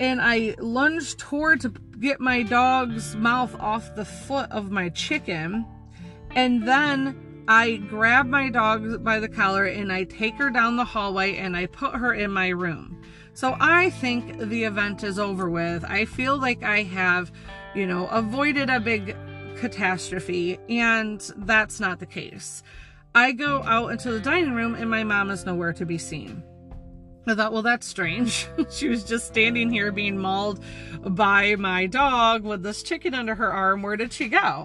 And 0.00 0.20
I 0.20 0.54
lunge 0.58 1.16
toward 1.16 1.60
to 1.60 1.70
get 2.00 2.20
my 2.20 2.42
dog's 2.42 3.14
mouth 3.16 3.54
off 3.60 3.94
the 3.94 4.04
foot 4.04 4.50
of 4.50 4.70
my 4.70 4.88
chicken. 4.88 5.64
And 6.34 6.66
then 6.66 7.44
I 7.48 7.76
grab 7.76 8.26
my 8.26 8.48
dog 8.50 9.02
by 9.04 9.20
the 9.20 9.28
collar 9.28 9.64
and 9.64 9.92
I 9.92 10.04
take 10.04 10.34
her 10.34 10.50
down 10.50 10.76
the 10.76 10.84
hallway 10.84 11.36
and 11.36 11.56
I 11.56 11.66
put 11.66 11.94
her 11.94 12.12
in 12.12 12.30
my 12.30 12.48
room. 12.48 13.00
So 13.34 13.56
I 13.60 13.90
think 13.90 14.38
the 14.38 14.64
event 14.64 15.02
is 15.04 15.18
over 15.18 15.48
with. 15.48 15.84
I 15.84 16.04
feel 16.04 16.38
like 16.38 16.62
I 16.62 16.82
have, 16.82 17.32
you 17.74 17.86
know, 17.86 18.06
avoided 18.08 18.68
a 18.68 18.78
big 18.78 19.16
catastrophe, 19.62 20.58
and 20.68 21.20
that's 21.36 21.78
not 21.78 22.00
the 22.00 22.06
case. 22.06 22.64
I 23.14 23.30
go 23.30 23.62
out 23.62 23.92
into 23.92 24.10
the 24.10 24.18
dining 24.18 24.54
room 24.54 24.74
and 24.74 24.90
my 24.90 25.04
mom 25.04 25.30
is 25.30 25.46
nowhere 25.46 25.72
to 25.74 25.86
be 25.86 25.98
seen. 25.98 26.42
I 27.28 27.36
thought, 27.36 27.52
well, 27.52 27.62
that's 27.62 27.86
strange. 27.86 28.48
she 28.70 28.88
was 28.88 29.04
just 29.04 29.28
standing 29.28 29.70
here 29.70 29.92
being 29.92 30.18
mauled 30.18 30.64
by 31.04 31.54
my 31.54 31.86
dog 31.86 32.42
with 32.42 32.64
this 32.64 32.82
chicken 32.82 33.14
under 33.14 33.36
her 33.36 33.52
arm. 33.52 33.82
Where 33.82 33.96
did 33.96 34.12
she 34.12 34.26
go? 34.26 34.64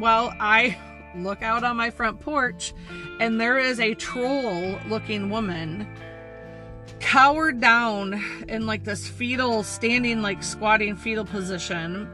Well, 0.00 0.32
I 0.40 0.78
look 1.14 1.42
out 1.42 1.62
on 1.62 1.76
my 1.76 1.90
front 1.90 2.18
porch 2.18 2.72
and 3.20 3.38
there 3.38 3.58
is 3.58 3.80
a 3.80 3.92
troll 3.94 4.78
looking 4.88 5.28
woman 5.28 5.86
cowered 7.00 7.60
down 7.60 8.14
in 8.48 8.64
like 8.64 8.84
this 8.84 9.06
fetal, 9.06 9.62
standing 9.62 10.22
like 10.22 10.42
squatting 10.42 10.96
fetal 10.96 11.26
position 11.26 12.08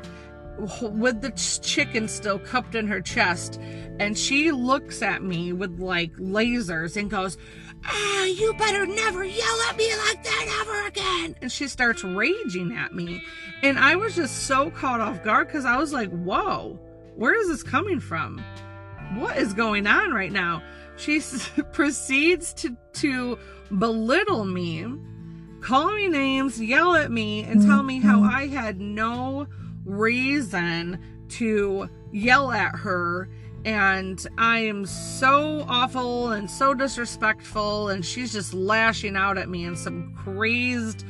with 0.58 1.20
the 1.20 1.30
chicken 1.62 2.08
still 2.08 2.38
cupped 2.38 2.74
in 2.74 2.86
her 2.86 3.00
chest 3.00 3.60
and 4.00 4.18
she 4.18 4.50
looks 4.50 5.02
at 5.02 5.22
me 5.22 5.52
with 5.52 5.78
like 5.78 6.12
lasers 6.14 6.96
and 6.96 7.10
goes 7.10 7.36
ah 7.84 8.24
you 8.24 8.52
better 8.54 8.84
never 8.86 9.24
yell 9.24 9.60
at 9.68 9.76
me 9.76 9.88
like 10.06 10.22
that 10.24 10.58
ever 10.60 10.86
again. 10.88 11.36
And 11.40 11.50
she 11.52 11.68
starts 11.68 12.02
raging 12.02 12.72
at 12.76 12.92
me. 12.92 13.22
And 13.62 13.78
i 13.78 13.94
was 13.94 14.16
just 14.16 14.44
so 14.44 14.70
caught 14.70 15.00
off 15.00 15.22
guard 15.22 15.46
because 15.46 15.64
i 15.64 15.76
was 15.76 15.92
like 15.92 16.10
whoa 16.10 16.78
where 17.14 17.34
is 17.34 17.48
this 17.48 17.64
coming 17.64 17.98
from? 17.98 18.38
What 19.14 19.36
is 19.38 19.52
going 19.52 19.88
on 19.88 20.12
right 20.12 20.30
now? 20.30 20.62
She 20.96 21.20
proceeds 21.72 22.54
to 22.54 22.76
to 22.94 23.38
belittle 23.76 24.44
me 24.44 24.86
call 25.60 25.92
me 25.92 26.08
names 26.08 26.60
yell 26.60 26.94
at 26.94 27.10
me 27.10 27.42
and 27.42 27.60
tell 27.66 27.82
me 27.82 28.00
how 28.00 28.16
mm-hmm. 28.16 28.34
i 28.34 28.46
had 28.46 28.80
no 28.80 29.46
reason 29.88 31.00
to 31.30 31.88
yell 32.12 32.52
at 32.52 32.76
her. 32.76 33.28
And 33.64 34.24
I 34.38 34.60
am 34.60 34.86
so 34.86 35.64
awful 35.68 36.30
and 36.30 36.48
so 36.48 36.74
disrespectful 36.74 37.88
and 37.88 38.04
she's 38.04 38.32
just 38.32 38.54
lashing 38.54 39.16
out 39.16 39.36
at 39.36 39.48
me 39.48 39.64
in 39.64 39.76
some 39.76 40.14
crazed 40.14 41.04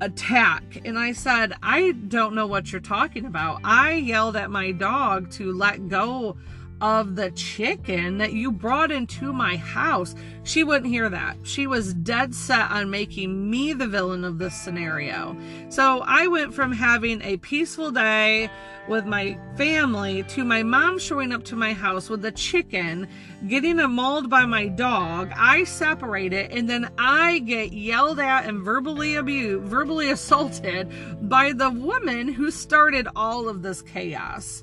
attack. 0.00 0.82
And 0.84 0.98
I 0.98 1.12
said 1.12 1.54
I 1.62 1.92
don't 1.92 2.34
know 2.34 2.46
what 2.46 2.72
you're 2.72 2.80
talking 2.80 3.26
about. 3.26 3.60
I 3.62 3.92
yelled 3.92 4.36
at 4.36 4.50
my 4.50 4.72
dog 4.72 5.30
to 5.32 5.52
let 5.52 5.88
go 5.88 6.36
of 6.84 7.16
the 7.16 7.30
chicken 7.30 8.18
that 8.18 8.34
you 8.34 8.52
brought 8.52 8.92
into 8.92 9.32
my 9.32 9.56
house. 9.56 10.14
She 10.42 10.64
wouldn't 10.64 10.92
hear 10.92 11.08
that. 11.08 11.38
She 11.42 11.66
was 11.66 11.94
dead 11.94 12.34
set 12.34 12.70
on 12.70 12.90
making 12.90 13.50
me 13.50 13.72
the 13.72 13.86
villain 13.86 14.22
of 14.22 14.36
this 14.36 14.54
scenario. 14.54 15.34
So 15.70 16.02
I 16.06 16.26
went 16.26 16.52
from 16.52 16.72
having 16.72 17.22
a 17.22 17.38
peaceful 17.38 17.90
day 17.90 18.50
with 18.86 19.06
my 19.06 19.38
family 19.56 20.24
to 20.24 20.44
my 20.44 20.62
mom 20.62 20.98
showing 20.98 21.32
up 21.32 21.42
to 21.44 21.56
my 21.56 21.72
house 21.72 22.10
with 22.10 22.22
a 22.26 22.32
chicken, 22.32 23.08
getting 23.48 23.78
mauled 23.78 24.28
by 24.28 24.44
my 24.44 24.68
dog. 24.68 25.32
I 25.34 25.64
separate 25.64 26.34
it 26.34 26.52
and 26.52 26.68
then 26.68 26.90
I 26.98 27.38
get 27.38 27.72
yelled 27.72 28.20
at 28.20 28.44
and 28.44 28.60
verbally 28.60 29.16
abused, 29.16 29.64
verbally 29.64 30.10
assaulted 30.10 30.92
by 31.30 31.54
the 31.54 31.70
woman 31.70 32.28
who 32.28 32.50
started 32.50 33.08
all 33.16 33.48
of 33.48 33.62
this 33.62 33.80
chaos. 33.80 34.62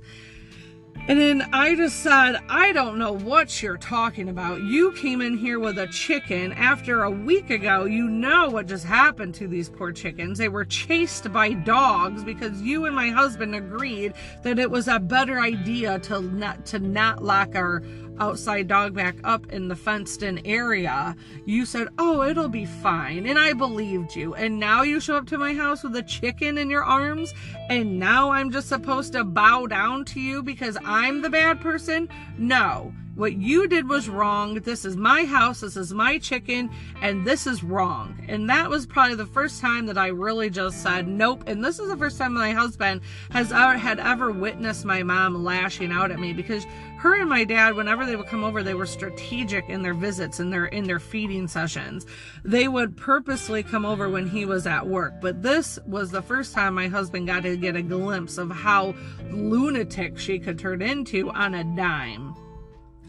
And 1.07 1.19
then 1.19 1.49
I 1.51 1.75
just 1.75 2.03
said, 2.03 2.37
I 2.47 2.71
don't 2.73 2.99
know 2.99 3.13
what 3.13 3.61
you're 3.61 3.77
talking 3.77 4.29
about. 4.29 4.61
You 4.61 4.91
came 4.93 5.19
in 5.19 5.35
here 5.35 5.59
with 5.59 5.79
a 5.79 5.87
chicken 5.87 6.53
after 6.53 7.03
a 7.03 7.09
week 7.09 7.49
ago. 7.49 7.85
You 7.85 8.07
know 8.07 8.49
what 8.49 8.67
just 8.67 8.85
happened 8.85 9.33
to 9.35 9.47
these 9.47 9.67
poor 9.67 9.91
chickens. 9.91 10.37
They 10.37 10.47
were 10.47 10.63
chased 10.63 11.31
by 11.33 11.53
dogs 11.53 12.23
because 12.23 12.61
you 12.61 12.85
and 12.85 12.95
my 12.95 13.09
husband 13.09 13.55
agreed 13.55 14.13
that 14.43 14.59
it 14.59 14.69
was 14.69 14.87
a 14.87 14.99
better 14.99 15.39
idea 15.39 15.97
to 15.99 16.21
not 16.21 16.65
to 16.67 16.79
not 16.79 17.23
lock 17.23 17.55
our 17.55 17.81
outside 18.19 18.67
dog 18.67 18.93
back 18.93 19.15
up 19.23 19.51
in 19.51 19.67
the 19.67 19.75
fenced 19.75 20.23
in 20.23 20.45
area. 20.45 21.15
You 21.45 21.65
said, 21.65 21.87
Oh, 21.97 22.23
it'll 22.23 22.49
be 22.49 22.65
fine. 22.65 23.25
And 23.25 23.37
I 23.37 23.53
believed 23.53 24.15
you. 24.15 24.33
And 24.35 24.59
now 24.59 24.81
you 24.83 24.99
show 24.99 25.15
up 25.15 25.27
to 25.27 25.37
my 25.37 25.53
house 25.53 25.83
with 25.83 25.95
a 25.95 26.03
chicken 26.03 26.57
in 26.57 26.69
your 26.69 26.83
arms. 26.83 27.33
And 27.69 27.99
now 27.99 28.31
I'm 28.31 28.51
just 28.51 28.69
supposed 28.69 29.13
to 29.13 29.23
bow 29.23 29.67
down 29.67 30.05
to 30.05 30.19
you 30.19 30.43
because 30.43 30.77
I'm 30.83 31.21
the 31.21 31.29
bad 31.29 31.61
person? 31.61 32.09
No. 32.37 32.93
What 33.15 33.33
you 33.33 33.67
did 33.67 33.89
was 33.89 34.07
wrong. 34.07 34.55
This 34.55 34.85
is 34.85 34.95
my 34.95 35.25
house. 35.25 35.59
This 35.59 35.75
is 35.75 35.93
my 35.93 36.17
chicken. 36.17 36.69
And 37.01 37.25
this 37.25 37.45
is 37.45 37.63
wrong. 37.63 38.17
And 38.27 38.49
that 38.49 38.69
was 38.69 38.85
probably 38.85 39.15
the 39.15 39.25
first 39.25 39.59
time 39.59 39.85
that 39.87 39.97
I 39.97 40.07
really 40.07 40.49
just 40.49 40.81
said 40.81 41.07
nope. 41.07 41.43
And 41.45 41.63
this 41.63 41.77
is 41.79 41.89
the 41.89 41.97
first 41.97 42.17
time 42.17 42.33
my 42.33 42.51
husband 42.51 43.01
has 43.31 43.51
ever, 43.51 43.77
had 43.77 43.99
ever 43.99 44.31
witnessed 44.31 44.85
my 44.85 45.03
mom 45.03 45.43
lashing 45.43 45.91
out 45.91 46.09
at 46.09 46.19
me 46.19 46.31
because 46.31 46.65
her 47.01 47.15
and 47.15 47.27
my 47.27 47.43
dad, 47.43 47.73
whenever 47.73 48.05
they 48.05 48.15
would 48.15 48.27
come 48.27 48.43
over, 48.43 48.61
they 48.61 48.75
were 48.75 48.85
strategic 48.85 49.67
in 49.69 49.81
their 49.81 49.95
visits 49.95 50.39
and 50.39 50.53
their 50.53 50.67
in 50.67 50.83
their 50.83 50.99
feeding 50.99 51.47
sessions. 51.47 52.05
They 52.45 52.67
would 52.67 52.95
purposely 52.95 53.63
come 53.63 53.87
over 53.87 54.07
when 54.07 54.29
he 54.29 54.45
was 54.45 54.67
at 54.67 54.85
work. 54.85 55.15
But 55.19 55.41
this 55.41 55.79
was 55.87 56.11
the 56.11 56.21
first 56.21 56.53
time 56.53 56.75
my 56.75 56.89
husband 56.89 57.25
got 57.25 57.41
to 57.41 57.57
get 57.57 57.75
a 57.75 57.81
glimpse 57.81 58.37
of 58.37 58.51
how 58.51 58.93
lunatic 59.31 60.19
she 60.19 60.37
could 60.37 60.59
turn 60.59 60.83
into 60.83 61.31
on 61.31 61.55
a 61.55 61.63
dime. 61.75 62.35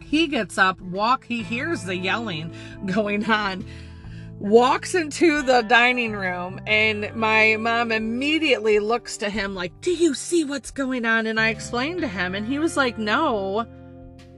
He 0.00 0.26
gets 0.26 0.56
up, 0.56 0.80
walk, 0.80 1.26
he 1.26 1.42
hears 1.42 1.84
the 1.84 1.96
yelling 1.96 2.54
going 2.86 3.30
on 3.30 3.62
walks 4.38 4.96
into 4.96 5.42
the 5.42 5.62
dining 5.62 6.14
room 6.14 6.60
and 6.66 7.14
my 7.14 7.56
mom 7.60 7.92
immediately 7.92 8.80
looks 8.80 9.16
to 9.16 9.30
him 9.30 9.54
like 9.54 9.72
do 9.80 9.92
you 9.92 10.14
see 10.14 10.42
what's 10.42 10.72
going 10.72 11.04
on 11.04 11.28
and 11.28 11.38
i 11.38 11.48
explained 11.48 12.00
to 12.00 12.08
him 12.08 12.34
and 12.34 12.44
he 12.44 12.58
was 12.58 12.76
like 12.76 12.98
no 12.98 13.64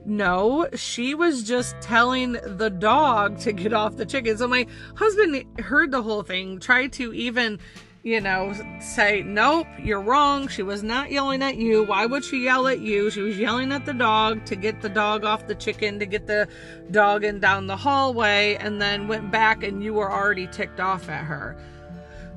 no 0.05 0.67
she 0.75 1.15
was 1.15 1.43
just 1.43 1.75
telling 1.81 2.33
the 2.43 2.69
dog 2.69 3.37
to 3.39 3.51
get 3.51 3.73
off 3.73 3.97
the 3.97 4.05
chicken 4.05 4.37
so 4.37 4.47
my 4.47 4.65
husband 4.95 5.43
heard 5.59 5.91
the 5.91 6.01
whole 6.01 6.23
thing 6.23 6.59
tried 6.59 6.93
to 6.93 7.13
even 7.13 7.59
you 8.05 8.21
know, 8.21 8.53
say, 8.79 9.23
nope, 9.23 9.65
you're 9.81 9.99
wrong. 9.99 10.47
She 10.47 10.61
was 10.61 10.83
not 10.83 11.11
yelling 11.11 11.41
at 11.41 11.57
you. 11.57 11.81
Why 11.81 12.05
would 12.05 12.23
she 12.23 12.43
yell 12.43 12.67
at 12.67 12.79
you? 12.79 13.09
She 13.09 13.21
was 13.21 13.35
yelling 13.35 13.71
at 13.71 13.87
the 13.87 13.95
dog 13.95 14.45
to 14.45 14.55
get 14.55 14.83
the 14.83 14.89
dog 14.89 15.25
off 15.25 15.47
the 15.47 15.55
chicken, 15.55 15.97
to 15.97 16.05
get 16.05 16.27
the 16.27 16.47
dog 16.91 17.23
in 17.23 17.39
down 17.39 17.65
the 17.65 17.75
hallway, 17.75 18.57
and 18.59 18.79
then 18.79 19.07
went 19.07 19.31
back 19.31 19.63
and 19.63 19.83
you 19.83 19.95
were 19.95 20.11
already 20.11 20.45
ticked 20.45 20.79
off 20.79 21.09
at 21.09 21.25
her. 21.25 21.57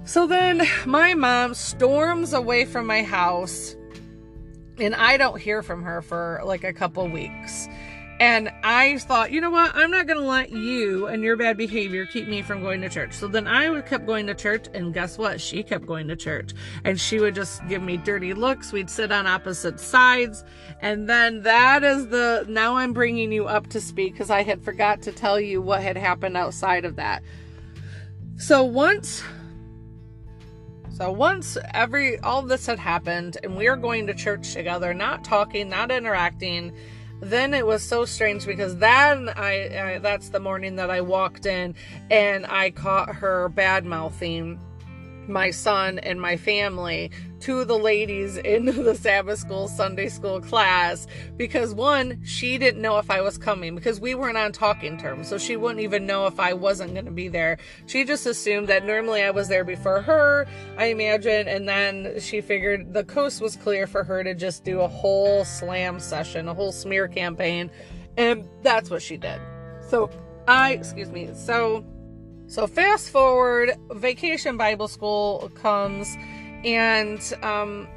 So 0.05 0.27
then 0.27 0.67
my 0.87 1.13
mom 1.13 1.53
storms 1.53 2.33
away 2.33 2.65
from 2.65 2.87
my 2.87 3.03
house, 3.03 3.77
and 4.81 4.95
I 4.95 5.17
don't 5.17 5.41
hear 5.41 5.63
from 5.63 5.83
her 5.83 6.03
for 6.03 6.41
like 6.45 6.65
a 6.65 6.73
couple 6.73 7.09
weeks. 7.09 7.69
And 8.21 8.51
I 8.65 8.99
thought, 8.99 9.31
you 9.31 9.41
know 9.41 9.51
what? 9.51 9.71
I'm 9.77 9.93
not 9.93 10.09
going 10.09 10.19
to 10.19 10.27
let 10.27 10.51
you 10.51 11.07
and 11.07 11.23
your 11.23 11.37
bad 11.37 11.57
behavior 11.57 12.05
keep 12.05 12.27
me 12.27 12.43
from 12.43 12.63
going 12.63 12.81
to 12.81 12.89
church. 12.89 13.13
So 13.13 13.29
then 13.29 13.47
I 13.47 13.81
kept 13.83 14.07
going 14.07 14.27
to 14.27 14.35
church, 14.35 14.67
and 14.75 14.93
guess 14.93 15.19
what? 15.19 15.41
She 15.41 15.63
kept 15.63 15.87
going 15.87 16.09
to 16.09 16.17
church. 16.17 16.53
And 16.83 17.01
she 17.01 17.21
would 17.21 17.37
just 17.37 17.67
give 17.69 17.81
me 17.81 17.97
dirty 17.97 18.35
looks. 18.35 18.73
We'd 18.73 18.91
sit 18.91 19.13
on 19.13 19.29
opposite 19.29 19.79
sides. 19.79 20.45
And 20.81 21.09
then 21.09 21.43
that 21.43 21.85
is 21.85 22.09
the. 22.09 22.45
Now 22.49 22.77
I'm 22.77 22.93
bringing 22.93 23.31
you 23.31 23.47
up 23.47 23.69
to 23.69 23.81
speed 23.81 24.15
because 24.15 24.31
I 24.31 24.43
had 24.43 24.65
forgot 24.65 25.03
to 25.03 25.13
tell 25.13 25.39
you 25.39 25.63
what 25.63 25.81
had 25.83 25.97
happened 25.97 26.37
outside 26.37 26.85
of 26.85 26.97
that. 26.97 27.23
So 28.37 28.65
once. 28.65 29.23
So 30.99 31.13
once 31.13 31.57
every 31.75 32.19
all 32.19 32.43
this 32.43 32.67
had 32.67 32.81
happened 32.81 33.37
and 33.45 33.57
we 33.57 33.71
were 33.71 33.77
going 33.77 34.09
to 34.09 34.15
church 34.15 34.53
together, 34.53 34.93
not 34.93 35.23
talking, 35.23 35.69
not 35.69 35.93
interacting, 35.93 36.73
then 37.21 37.55
it 37.55 37.65
was 37.65 37.85
so 37.85 38.05
strange 38.05 38.45
because 38.45 38.77
then 38.79 39.29
I, 39.29 39.95
I, 39.95 39.99
that's 39.99 40.31
the 40.31 40.41
morning 40.41 40.75
that 40.75 40.91
I 40.91 41.03
walked 41.03 41.47
in 41.47 41.77
and 42.11 42.45
I 42.47 42.71
caught 42.73 43.15
her 43.15 43.49
bad 43.49 43.85
mouthing 43.85 44.59
my 45.29 45.53
son 45.53 46.01
and 46.01 46.21
my 46.21 46.37
family 46.37 47.13
to 47.41 47.65
the 47.65 47.79
ladies 47.79 48.37
in 48.37 48.65
the 48.85 48.95
Sabbath 48.95 49.39
school 49.39 49.69
Sunday 49.69 50.09
school 50.09 50.41
class 50.41 51.07
because 51.37 51.75
one, 51.75 52.21
she 52.25 52.59
didn't 52.59 52.83
know 52.83 52.99
if 52.99 53.11
I 53.11 53.21
was 53.21 53.39
coming 53.39 53.75
because 53.75 54.01
we 54.01 54.15
weren't 54.15 54.37
on 54.37 54.53
talking 54.53 54.99
terms. 54.99 55.29
So 55.29 55.39
she 55.39 55.57
wouldn't 55.57 55.81
even 55.81 56.07
know 56.07 56.27
if 56.27 56.41
I 56.41 56.53
wasn't 56.53 56.95
going 56.95 57.05
to 57.05 57.11
be 57.11 57.29
there. 57.29 57.59
She 57.87 58.05
just 58.05 58.27
assumed 58.27 58.69
that 58.69 58.85
normally 58.85 59.23
I 59.23 59.31
was 59.31 59.49
there 59.49 59.65
before 59.65 60.03
her, 60.03 60.47
I 60.77 60.87
imagine. 60.87 61.49
And 61.49 61.69
then 61.69 62.21
she 62.21 62.41
figured 62.41 62.93
the 62.93 63.05
coast 63.05 63.41
was 63.41 63.57
clear 63.57 63.87
for 63.87 64.05
her 64.05 64.25
to 64.25 64.35
just 64.35 64.65
do 64.65 64.81
a 64.81 64.89
whole 64.89 65.45
slam 65.45 66.01
session, 66.01 66.49
a 66.49 66.55
whole 66.55 66.73
smear 66.73 67.09
campaign. 67.09 67.71
And 68.17 68.49
that's 68.63 68.91
what 68.91 69.03
she 69.03 69.17
did. 69.17 69.41
So 69.89 70.11
I, 70.47 70.73
excuse 70.73 71.11
me. 71.11 71.31
So 71.35 71.85
so 72.49 72.67
fast 72.67 73.11
forward, 73.11 73.77
vacation 73.93 74.57
Bible 74.57 74.89
school 74.89 75.51
comes, 75.55 76.17
and 76.65 77.21
um, 77.43 77.89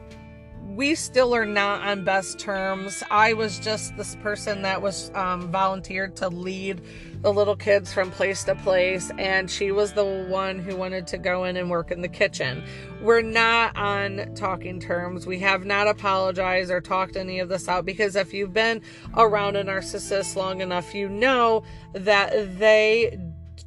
we 0.76 0.95
still 0.95 1.36
are 1.36 1.45
not 1.45 1.82
on 1.82 2.04
best 2.04 2.39
terms. 2.39 3.04
I 3.12 3.34
was 3.34 3.60
just 3.60 3.97
this 3.97 4.15
person 4.17 4.62
that 4.62 4.82
was 4.82 5.12
um, 5.15 5.52
volunteered 5.52 6.15
to 6.17 6.30
lead 6.30 6.82
the 7.21 7.32
little 7.32 7.56
kids 7.56 7.93
from 7.93 8.10
place 8.10 8.43
to 8.45 8.56
place, 8.56 9.12
and 9.17 9.50
she 9.50 9.71
was 9.71 9.93
the 9.93 10.06
one 10.30 10.60
who 10.60 10.76
wanted 10.76 11.08
to 11.08 11.17
go 11.17 11.43
in 11.43 11.58
and 11.58 11.69
work 11.69 11.91
in 11.91 12.02
the 12.02 12.08
kitchen. 12.08 12.63
We're 13.02 13.21
not 13.21 13.76
on 13.76 14.34
talking 14.34 14.80
terms. 14.80 15.28
We 15.28 15.39
have 15.39 15.65
not 15.65 15.88
apologized 15.88 16.71
or 16.71 16.82
talked 16.82 17.15
any 17.15 17.39
of 17.39 17.50
this 17.50 17.67
out 17.67 17.86
because 17.86 18.15
if 18.15 18.34
you've 18.34 18.54
been 18.54 18.82
around 19.15 19.56
a 19.56 19.63
narcissist 19.63 20.36
long 20.36 20.62
enough, 20.62 20.95
you 20.95 21.10
know 21.10 21.63
that 21.93 22.58
they 22.58 23.19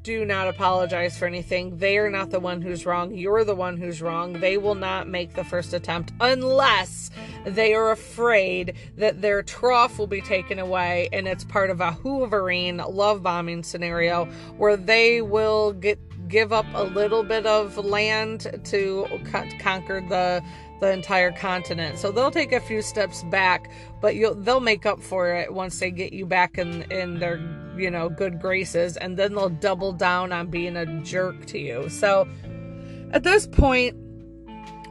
do 0.03 0.25
not 0.25 0.49
apologize 0.49 1.17
for 1.19 1.27
anything. 1.27 1.79
They 1.79 1.99
are 1.99 2.11
not 2.11 2.31
the 2.31 2.41
one 2.41 2.61
who's 2.61 2.85
wrong. 2.87 3.15
You're 3.15 3.45
the 3.45 3.55
one 3.55 3.77
who's 3.77 4.03
wrong. 4.03 4.35
They 4.35 4.57
will 4.59 4.75
not 4.75 5.09
make 5.09 5.35
the 5.35 5.45
first 5.45 5.73
attempt 5.73 6.13
unless 6.21 7.11
they 7.47 7.75
are 7.75 7.91
afraid 7.91 8.75
that 8.97 9.23
their 9.23 9.43
trough 9.43 9.99
will 9.99 10.07
be 10.07 10.21
taken 10.21 10.59
away 10.59 11.09
and 11.13 11.27
it's 11.27 11.45
part 11.45 11.71
of 11.71 11.81
a 11.81 11.91
hoovering 11.91 12.87
love 12.93 13.23
bombing 13.23 13.63
scenario 13.63 14.27
where 14.57 14.77
they 14.77 15.23
will 15.23 15.73
get 15.73 15.99
give 16.29 16.53
up 16.53 16.67
a 16.75 16.83
little 16.83 17.23
bit 17.23 17.47
of 17.47 17.77
land 17.77 18.61
to 18.65 19.07
conquer 19.59 20.01
the 20.09 20.43
the 20.81 20.91
entire 20.91 21.33
continent. 21.33 21.99
So 21.99 22.11
they'll 22.11 22.31
take 22.31 22.53
a 22.53 22.61
few 22.61 22.83
steps 22.83 23.23
back, 23.25 23.71
but 24.01 24.15
they'll 24.45 24.61
make 24.61 24.85
up 24.87 25.01
for 25.01 25.35
it 25.35 25.53
once 25.53 25.79
they 25.79 25.91
get 25.91 26.13
you 26.13 26.27
back 26.27 26.59
in 26.59 26.83
in 26.91 27.21
their 27.21 27.39
you 27.77 27.91
know 27.91 28.09
good 28.09 28.41
graces, 28.41 28.97
and 28.97 29.17
then 29.17 29.35
they'll 29.35 29.49
double 29.49 29.93
down 29.93 30.33
on 30.33 30.49
being 30.49 30.77
a 30.77 30.87
jerk 31.03 31.47
to 31.47 31.59
you. 31.59 31.89
So 31.89 32.29
at 33.13 33.23
this 33.23 33.47
point, 33.47 33.97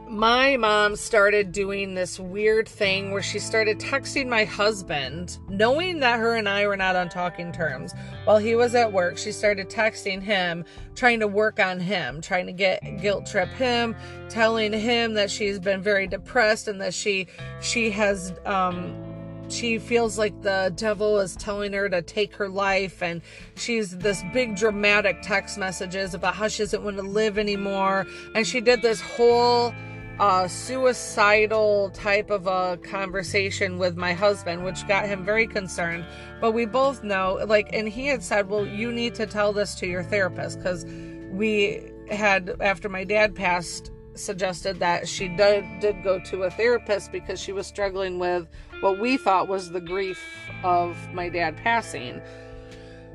my 0.08 0.56
mom 0.56 0.94
started 0.94 1.50
doing 1.50 1.94
this 1.94 2.20
weird 2.20 2.68
thing 2.68 3.10
where 3.10 3.22
she 3.22 3.38
started 3.38 3.78
texting 3.80 4.28
my 4.28 4.44
husband, 4.44 5.38
knowing 5.48 6.00
that 6.00 6.20
her 6.20 6.36
and 6.36 6.48
I 6.48 6.66
were 6.66 6.76
not 6.76 6.94
on 6.94 7.08
talking 7.08 7.50
terms. 7.50 7.92
While 8.24 8.38
he 8.38 8.54
was 8.54 8.74
at 8.74 8.92
work, 8.92 9.18
she 9.18 9.32
started 9.32 9.68
texting 9.68 10.22
him, 10.22 10.64
trying 10.94 11.20
to 11.20 11.26
work 11.26 11.58
on 11.58 11.80
him, 11.80 12.20
trying 12.20 12.46
to 12.46 12.52
get 12.52 12.80
guilt 13.00 13.26
trip 13.26 13.48
him, 13.50 13.96
telling 14.28 14.72
him 14.72 15.14
that 15.14 15.30
she's 15.30 15.58
been 15.58 15.82
very 15.82 16.06
depressed 16.06 16.68
and 16.68 16.80
that 16.80 16.94
she 16.94 17.26
she 17.60 17.90
has 17.90 18.34
um 18.46 19.13
she 19.48 19.78
feels 19.78 20.18
like 20.18 20.42
the 20.42 20.72
devil 20.76 21.18
is 21.18 21.36
telling 21.36 21.72
her 21.72 21.88
to 21.88 22.02
take 22.02 22.34
her 22.34 22.48
life 22.48 23.02
and 23.02 23.22
she's 23.56 23.96
this 23.98 24.22
big 24.32 24.56
dramatic 24.56 25.22
text 25.22 25.58
messages 25.58 26.14
about 26.14 26.34
how 26.34 26.48
she 26.48 26.62
doesn't 26.62 26.82
want 26.82 26.96
to 26.96 27.02
live 27.02 27.38
anymore 27.38 28.06
and 28.34 28.46
she 28.46 28.60
did 28.60 28.82
this 28.82 29.00
whole 29.00 29.72
a 30.20 30.48
suicidal 30.48 31.90
type 31.90 32.30
of 32.30 32.46
a 32.46 32.78
conversation 32.84 33.78
with 33.78 33.96
my 33.96 34.12
husband, 34.12 34.64
which 34.64 34.86
got 34.86 35.06
him 35.06 35.24
very 35.24 35.46
concerned. 35.46 36.04
But 36.40 36.52
we 36.52 36.66
both 36.66 37.02
know, 37.02 37.44
like, 37.46 37.70
and 37.72 37.88
he 37.88 38.06
had 38.06 38.22
said, 38.22 38.48
Well, 38.48 38.64
you 38.64 38.92
need 38.92 39.14
to 39.16 39.26
tell 39.26 39.52
this 39.52 39.74
to 39.76 39.86
your 39.86 40.04
therapist 40.04 40.58
because 40.58 40.84
we 41.32 41.90
had, 42.10 42.56
after 42.60 42.88
my 42.88 43.02
dad 43.02 43.34
passed, 43.34 43.90
suggested 44.14 44.78
that 44.78 45.08
she 45.08 45.28
did, 45.28 45.64
did 45.80 46.02
go 46.04 46.20
to 46.20 46.44
a 46.44 46.50
therapist 46.50 47.10
because 47.10 47.40
she 47.40 47.52
was 47.52 47.66
struggling 47.66 48.20
with 48.20 48.46
what 48.84 48.98
we 48.98 49.16
thought 49.16 49.48
was 49.48 49.70
the 49.70 49.80
grief 49.80 50.22
of 50.62 50.94
my 51.14 51.30
dad 51.30 51.56
passing. 51.56 52.20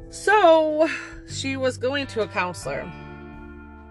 So 0.10 0.90
she 1.30 1.58
was 1.58 1.78
going 1.78 2.08
to 2.08 2.22
a 2.22 2.28
counselor. 2.28 2.92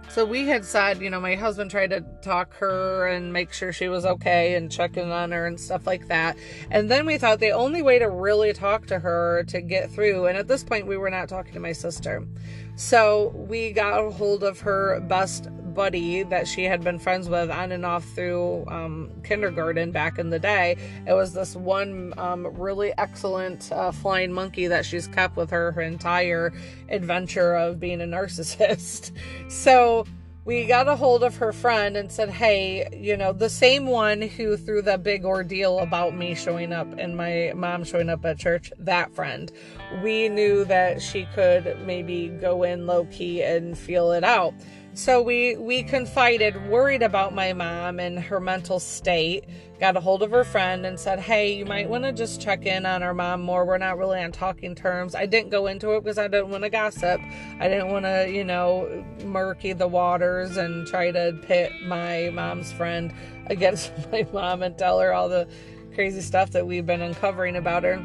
So 0.08 0.24
we 0.24 0.48
had 0.48 0.64
said, 0.64 1.00
you 1.00 1.08
know, 1.08 1.20
my 1.20 1.36
husband 1.36 1.70
tried 1.70 1.90
to 1.90 2.00
talk 2.20 2.52
her 2.54 3.06
and 3.06 3.32
make 3.32 3.52
sure 3.52 3.72
she 3.72 3.88
was 3.88 4.04
okay 4.04 4.56
and 4.56 4.72
checking 4.72 5.12
on 5.12 5.30
her 5.30 5.46
and 5.46 5.60
stuff 5.60 5.86
like 5.86 6.08
that. 6.08 6.36
And 6.72 6.90
then 6.90 7.06
we 7.06 7.16
thought 7.16 7.38
the 7.38 7.52
only 7.52 7.82
way 7.82 8.00
to 8.00 8.10
really 8.10 8.52
talk 8.52 8.86
to 8.86 8.98
her 8.98 9.44
to 9.44 9.60
get 9.60 9.88
through, 9.88 10.26
and 10.26 10.36
at 10.36 10.48
this 10.48 10.64
point 10.64 10.88
we 10.88 10.96
were 10.96 11.10
not 11.10 11.28
talking 11.28 11.52
to 11.52 11.60
my 11.60 11.70
sister. 11.70 12.26
So 12.78 13.32
we 13.34 13.72
got 13.72 13.98
a 13.98 14.08
hold 14.08 14.44
of 14.44 14.60
her 14.60 15.00
best 15.00 15.48
buddy 15.74 16.22
that 16.22 16.46
she 16.46 16.62
had 16.62 16.84
been 16.84 17.00
friends 17.00 17.28
with 17.28 17.50
on 17.50 17.72
and 17.72 17.84
off 17.84 18.04
through 18.04 18.64
um, 18.68 19.10
kindergarten 19.24 19.90
back 19.90 20.20
in 20.20 20.30
the 20.30 20.38
day. 20.38 20.76
It 21.04 21.12
was 21.12 21.32
this 21.32 21.56
one 21.56 22.14
um, 22.16 22.46
really 22.56 22.92
excellent 22.96 23.72
uh, 23.72 23.90
flying 23.90 24.32
monkey 24.32 24.68
that 24.68 24.86
she's 24.86 25.08
kept 25.08 25.36
with 25.36 25.50
her 25.50 25.72
her 25.72 25.80
entire 25.80 26.52
adventure 26.88 27.56
of 27.56 27.80
being 27.80 28.00
a 28.00 28.04
narcissist. 28.04 29.10
So 29.48 30.04
we 30.48 30.64
got 30.64 30.88
a 30.88 30.96
hold 30.96 31.22
of 31.22 31.37
her 31.37 31.52
friend 31.52 31.94
and 31.94 32.11
said, 32.11 32.30
Hey, 32.30 32.88
you 32.90 33.18
know, 33.18 33.34
the 33.34 33.50
same 33.50 33.84
one 33.84 34.22
who 34.22 34.56
threw 34.56 34.80
the 34.80 34.96
big 34.96 35.26
ordeal 35.26 35.78
about 35.80 36.16
me 36.16 36.34
showing 36.34 36.72
up 36.72 36.87
and 36.96 37.18
my 37.18 37.52
mom 37.54 37.84
showing 37.84 38.08
up 38.08 38.24
at 38.24 38.38
church, 38.38 38.72
that 38.78 39.14
friend. 39.14 39.52
We 40.02 40.30
knew 40.30 40.64
that 40.64 41.02
she 41.02 41.28
could 41.34 41.78
maybe 41.84 42.28
go 42.28 42.62
in 42.62 42.87
low 42.87 43.04
key 43.12 43.42
and 43.42 43.76
feel 43.76 44.11
it 44.12 44.24
out. 44.24 44.54
So 44.98 45.22
we 45.22 45.56
we 45.56 45.84
confided, 45.84 46.68
worried 46.68 47.04
about 47.04 47.32
my 47.32 47.52
mom 47.52 48.00
and 48.00 48.18
her 48.18 48.40
mental 48.40 48.80
state. 48.80 49.44
Got 49.78 49.96
a 49.96 50.00
hold 50.00 50.24
of 50.24 50.32
her 50.32 50.42
friend 50.42 50.84
and 50.84 50.98
said, 50.98 51.20
"Hey, 51.20 51.52
you 51.54 51.64
might 51.64 51.88
want 51.88 52.02
to 52.02 52.12
just 52.12 52.40
check 52.40 52.66
in 52.66 52.84
on 52.84 53.04
our 53.04 53.14
mom 53.14 53.40
more. 53.42 53.64
We're 53.64 53.78
not 53.78 53.96
really 53.96 54.20
on 54.20 54.32
talking 54.32 54.74
terms." 54.74 55.14
I 55.14 55.26
didn't 55.26 55.50
go 55.50 55.68
into 55.68 55.92
it 55.92 56.02
because 56.02 56.18
I 56.18 56.26
didn't 56.26 56.48
want 56.48 56.64
to 56.64 56.68
gossip. 56.68 57.20
I 57.61 57.68
didn't 57.68 57.92
want 57.92 58.06
to, 58.06 58.28
you 58.28 58.42
know, 58.42 59.04
murky 59.24 59.72
the 59.72 59.87
waters 59.87 60.56
and 60.56 60.84
try 60.84 61.12
to 61.12 61.38
pit 61.42 61.70
my 61.84 62.30
mom's 62.30 62.72
friend 62.72 63.14
against 63.46 63.92
my 64.11 64.26
mom 64.32 64.64
and 64.64 64.76
tell 64.76 64.98
her 64.98 65.14
all 65.14 65.28
the 65.28 65.46
crazy 65.94 66.22
stuff 66.22 66.50
that 66.50 66.66
we've 66.66 66.87
been 66.87 67.02
uncovering 67.02 67.54
about 67.54 67.84
her. 67.84 68.04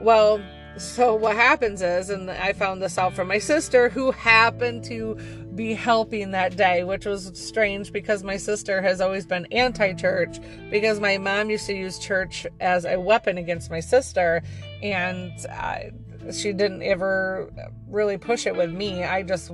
Well, 0.00 0.42
so 0.78 1.14
what 1.14 1.36
happens 1.36 1.82
is, 1.82 2.10
and 2.10 2.30
I 2.30 2.52
found 2.52 2.82
this 2.82 2.96
out 2.98 3.14
from 3.14 3.28
my 3.28 3.38
sister 3.38 3.88
who 3.88 4.10
happened 4.10 4.84
to 4.84 5.16
be 5.54 5.74
helping 5.74 6.30
that 6.30 6.56
day, 6.56 6.82
which 6.82 7.04
was 7.04 7.30
strange 7.34 7.92
because 7.92 8.22
my 8.22 8.36
sister 8.36 8.80
has 8.80 9.00
always 9.00 9.26
been 9.26 9.46
anti 9.52 9.92
church 9.92 10.38
because 10.70 10.98
my 10.98 11.18
mom 11.18 11.50
used 11.50 11.66
to 11.66 11.74
use 11.74 11.98
church 11.98 12.46
as 12.60 12.84
a 12.84 12.98
weapon 12.98 13.38
against 13.38 13.70
my 13.70 13.80
sister, 13.80 14.42
and 14.82 15.32
I, 15.46 15.92
she 16.32 16.52
didn't 16.52 16.82
ever 16.82 17.50
really 17.88 18.16
push 18.16 18.46
it 18.46 18.56
with 18.56 18.72
me. 18.72 19.04
I 19.04 19.22
just 19.22 19.50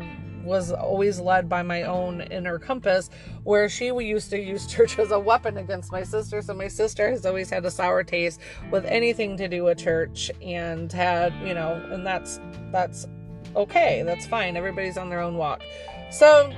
was 0.49 0.73
always 0.73 1.21
led 1.21 1.49
by 1.49 1.63
my 1.63 1.83
own 1.83 2.23
inner 2.23 2.59
compass, 2.59 3.11
where 3.45 3.69
she 3.69 3.87
used 3.87 4.31
to 4.31 4.41
use 4.41 4.67
church 4.75 4.99
as 4.99 5.13
a 5.13 5.19
weapon 5.19 5.59
against 5.59 5.93
my 5.93 6.03
sister. 6.03 6.43
So 6.43 6.55
my 6.55 6.69
sister 6.69 7.11
has 7.11 7.25
always 7.25 7.51
had 7.51 7.65
a 7.65 7.71
sour 7.71 8.03
taste 8.03 8.41
with 8.71 8.85
anything 8.87 9.37
to 9.37 9.47
do 9.47 9.65
with 9.65 9.79
church, 9.79 10.31
and 10.43 10.91
had 10.91 11.33
you 11.47 11.55
know, 11.55 11.75
and 11.93 12.05
that's 12.05 12.41
that's 12.73 13.07
okay, 13.55 14.03
that's 14.05 14.27
fine. 14.27 14.57
Everybody's 14.57 14.97
on 14.97 15.11
their 15.11 15.21
own 15.21 15.37
walk. 15.37 15.63
So, 16.11 16.51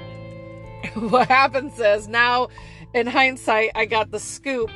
what 0.95 1.29
happens 1.29 1.79
is 1.79 2.09
now, 2.09 2.49
in 2.95 3.07
hindsight, 3.07 3.71
I 3.75 3.85
got 3.85 4.11
the 4.11 4.21
scoop. 4.21 4.71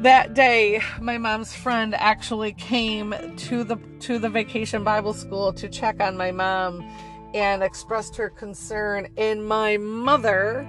That 0.00 0.34
day, 0.34 0.82
my 1.00 1.18
mom's 1.18 1.54
friend 1.54 1.94
actually 1.94 2.52
came 2.52 3.14
to 3.36 3.64
the 3.64 3.76
to 4.00 4.18
the 4.18 4.28
vacation 4.28 4.84
Bible 4.84 5.14
school 5.14 5.52
to 5.54 5.68
check 5.68 6.00
on 6.00 6.16
my 6.16 6.32
mom 6.32 6.84
and 7.34 7.62
expressed 7.62 8.16
her 8.16 8.30
concern. 8.30 9.08
And 9.18 9.46
my 9.46 9.76
mother 9.76 10.66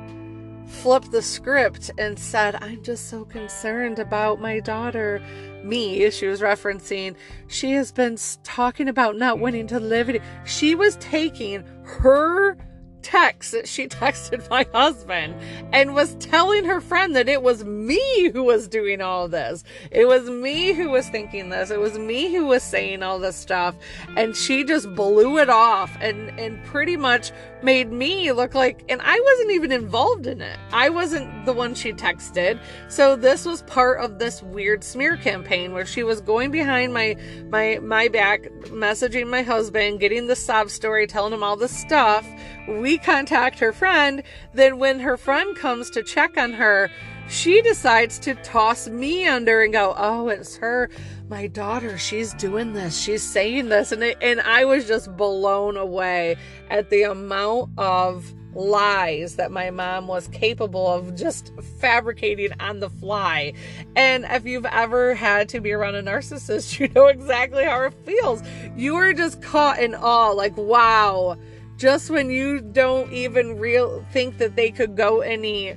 flipped 0.66 1.12
the 1.12 1.22
script 1.22 1.92
and 1.98 2.18
said, 2.18 2.56
I'm 2.62 2.84
just 2.84 3.10
so 3.10 3.24
concerned 3.24 4.00
about 4.00 4.42
my 4.42 4.60
daughter 4.60 5.22
me, 5.64 6.10
she 6.12 6.28
was 6.28 6.42
referencing, 6.42 7.16
she 7.48 7.72
has 7.74 7.92
been 7.92 8.18
talking 8.44 8.88
about 8.88 9.18
not 9.18 9.40
wanting 9.40 9.68
to 9.68 9.80
live. 9.80 10.16
She 10.46 10.76
was 10.76 10.96
taking 10.98 11.64
her 11.84 12.58
text 13.06 13.52
that 13.52 13.68
she 13.68 13.88
texted 13.88 14.50
my 14.50 14.66
husband 14.74 15.36
and 15.72 15.94
was 15.94 16.16
telling 16.16 16.66
her 16.66 16.82
friend 16.82 17.16
that 17.16 17.30
it 17.30 17.44
was 17.44 17.64
me 17.64 18.30
who 18.32 18.44
was 18.44 18.68
doing 18.68 19.00
all 19.00 19.28
this. 19.28 19.64
It 19.92 20.08
was 20.08 20.30
me 20.30 20.74
who 20.74 20.90
was 20.90 21.08
thinking 21.08 21.50
this. 21.50 21.70
It 21.70 21.80
was 21.80 22.00
me 22.00 22.34
who 22.34 22.48
was 22.48 22.64
saying 22.64 23.04
all 23.04 23.20
this 23.20 23.36
stuff. 23.36 23.76
And 24.18 24.36
she 24.36 24.64
just 24.64 24.94
blew 24.96 25.38
it 25.38 25.50
off 25.50 25.96
and, 26.02 26.38
and 26.40 26.64
pretty 26.66 26.98
much 26.98 27.32
made 27.62 27.92
me 27.92 28.32
look 28.32 28.54
like, 28.54 28.84
and 28.90 29.02
I 29.04 29.20
wasn't 29.20 29.52
even 29.52 29.72
involved 29.72 30.28
in 30.28 30.42
it. 30.42 30.60
I 30.72 30.90
wasn't 30.90 31.46
the 31.46 31.54
one 31.54 31.74
she 31.74 31.94
texted. 31.94 32.60
So 32.90 33.16
this 33.16 33.46
was 33.46 33.62
part 33.64 34.00
of 34.00 34.20
this 34.20 34.44
weird 34.44 34.84
smear 34.84 35.18
campaign 35.18 35.74
where 35.74 35.86
she 35.86 36.04
was 36.04 36.22
going 36.22 36.52
behind 36.52 36.94
my, 36.94 37.16
my, 37.50 37.80
my 37.82 38.08
back, 38.08 38.44
messaging 38.66 39.30
my 39.30 39.42
husband, 39.42 40.00
getting 40.00 40.28
the 40.28 40.36
sob 40.36 40.70
story, 40.70 41.08
telling 41.08 41.34
him 41.34 41.44
all 41.44 41.56
this 41.56 41.76
stuff 41.76 42.26
we 42.68 42.98
contact 42.98 43.60
her 43.60 43.72
friend. 43.72 44.24
Then, 44.54 44.80
when 44.80 45.00
her 45.00 45.18
friend 45.18 45.56
comes 45.56 45.90
to 45.92 46.04
check 46.04 46.38
on 46.38 46.54
her, 46.54 46.90
she 47.28 47.62
decides 47.62 48.20
to 48.20 48.36
toss 48.36 48.88
me 48.88 49.28
under 49.28 49.64
and 49.64 49.74
go, 49.74 49.94
Oh, 49.98 50.28
it's 50.28 50.58
her, 50.58 50.90
my 51.30 51.48
daughter. 51.48 51.98
She's 51.98 52.34
doing 52.34 52.74
this. 52.74 53.00
She's 53.00 53.24
saying 53.24 53.70
this. 53.70 53.92
And, 53.92 54.04
it, 54.04 54.18
and 54.22 54.42
I 54.42 54.66
was 54.66 54.88
just 54.88 55.16
blown 55.16 55.78
away 55.78 56.38
at 56.70 56.90
the 56.90 57.04
amount 57.04 57.72
of 57.78 58.34
lies 58.54 59.36
that 59.36 59.52
my 59.52 59.70
mom 59.70 60.08
was 60.08 60.30
capable 60.30 60.88
of 60.88 61.16
just 61.16 61.52
fabricating 61.80 62.52
on 62.60 62.80
the 62.80 62.90
fly. 62.90 63.54
And 63.96 64.26
if 64.30 64.46
you've 64.46 64.66
ever 64.66 65.14
had 65.14 65.50
to 65.50 65.60
be 65.60 65.74
around 65.74 65.96
a 65.96 66.04
narcissist, 66.04 66.80
you 66.80 66.88
know 66.90 67.08
exactly 67.08 67.66
how 67.66 67.82
it 67.84 67.94
feels. 68.06 68.42
You 68.76 68.96
are 68.96 69.14
just 69.14 69.42
caught 69.42 69.80
in 69.80 69.96
awe, 69.96 70.32
like, 70.32 70.56
wow 70.58 71.38
just 71.78 72.10
when 72.10 72.30
you 72.30 72.62
don't 72.62 73.12
even 73.12 73.60
real 73.60 74.06
think 74.12 74.38
that 74.38 74.56
they 74.56 74.72
could 74.72 74.96
go 74.96 75.22
any 75.22 75.76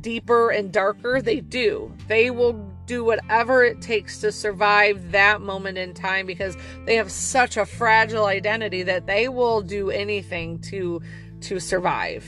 deeper 0.00 0.50
and 0.50 0.72
darker, 0.72 1.20
they 1.22 1.40
do. 1.40 1.92
They 2.08 2.30
will 2.30 2.52
do 2.90 3.04
whatever 3.04 3.62
it 3.62 3.80
takes 3.80 4.18
to 4.18 4.32
survive 4.32 5.12
that 5.12 5.40
moment 5.40 5.78
in 5.78 5.94
time 5.94 6.26
because 6.26 6.56
they 6.86 6.96
have 6.96 7.08
such 7.08 7.56
a 7.56 7.64
fragile 7.64 8.26
identity 8.26 8.82
that 8.82 9.06
they 9.06 9.28
will 9.28 9.62
do 9.62 9.90
anything 9.90 10.58
to 10.58 11.00
to 11.40 11.60
survive. 11.60 12.24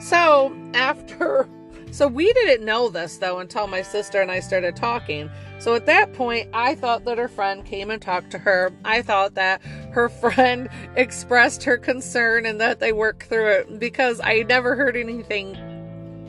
So, 0.00 0.52
after 0.74 1.48
so 1.92 2.08
we 2.08 2.32
didn't 2.32 2.64
know 2.64 2.88
this 2.88 3.18
though 3.18 3.38
until 3.38 3.68
my 3.68 3.82
sister 3.82 4.20
and 4.20 4.28
I 4.28 4.40
started 4.40 4.74
talking. 4.74 5.30
So 5.60 5.76
at 5.76 5.86
that 5.86 6.12
point, 6.14 6.48
I 6.52 6.74
thought 6.74 7.04
that 7.04 7.16
her 7.16 7.28
friend 7.28 7.64
came 7.64 7.92
and 7.92 8.02
talked 8.02 8.32
to 8.32 8.38
her. 8.38 8.72
I 8.84 9.02
thought 9.02 9.34
that 9.34 9.62
her 9.92 10.08
friend 10.20 10.68
expressed 10.96 11.62
her 11.62 11.78
concern 11.78 12.44
and 12.44 12.60
that 12.60 12.80
they 12.80 12.92
worked 12.92 13.28
through 13.28 13.50
it 13.50 13.78
because 13.78 14.20
I 14.20 14.42
never 14.48 14.74
heard 14.74 14.96
anything 14.96 15.73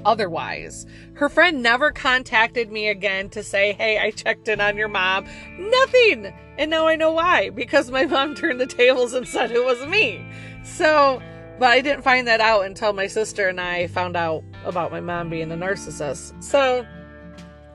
otherwise. 0.06 0.86
Her 1.16 1.28
friend 1.28 1.62
never 1.62 1.92
contacted 1.92 2.72
me 2.72 2.88
again 2.88 3.30
to 3.32 3.44
say, 3.44 3.74
Hey, 3.74 4.00
I 4.00 4.12
checked 4.12 4.48
in 4.48 4.62
on 4.62 4.78
your 4.78 4.88
mom. 4.88 5.26
Nothing. 5.58 6.34
And 6.58 6.72
now 6.72 6.88
I 6.88 6.96
know 6.96 7.12
why 7.12 7.50
because 7.50 7.92
my 7.92 8.06
mom 8.06 8.36
turned 8.36 8.62
the 8.62 8.68
tables 8.68 9.14
and 9.14 9.28
said 9.28 9.52
it 9.52 9.66
was 9.66 9.86
me. 9.88 10.26
So, 10.64 11.22
but 11.60 11.70
I 11.70 11.82
didn't 11.82 12.04
find 12.04 12.28
that 12.28 12.40
out 12.40 12.66
until 12.66 12.94
my 12.94 13.08
sister 13.08 13.50
and 13.50 13.60
I 13.60 13.88
found 13.88 14.16
out 14.16 14.44
about 14.64 14.92
my 14.92 15.02
mom 15.02 15.30
being 15.30 15.52
a 15.52 15.56
narcissist. 15.56 16.42
So, 16.44 16.86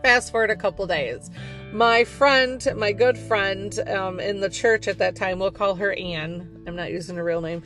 fast 0.02 0.30
forward 0.30 0.50
a 0.50 0.56
couple 0.56 0.86
days. 0.86 1.30
My 1.72 2.04
friend, 2.04 2.66
my 2.76 2.92
good 2.92 3.16
friend 3.16 3.78
um, 3.88 4.18
in 4.18 4.40
the 4.40 4.50
church 4.50 4.88
at 4.88 4.98
that 4.98 5.14
time, 5.14 5.38
we'll 5.38 5.52
call 5.52 5.76
her 5.76 5.92
Anne. 5.92 6.64
I'm 6.66 6.74
not 6.74 6.90
using 6.90 7.16
her 7.16 7.24
real 7.24 7.40
name. 7.40 7.62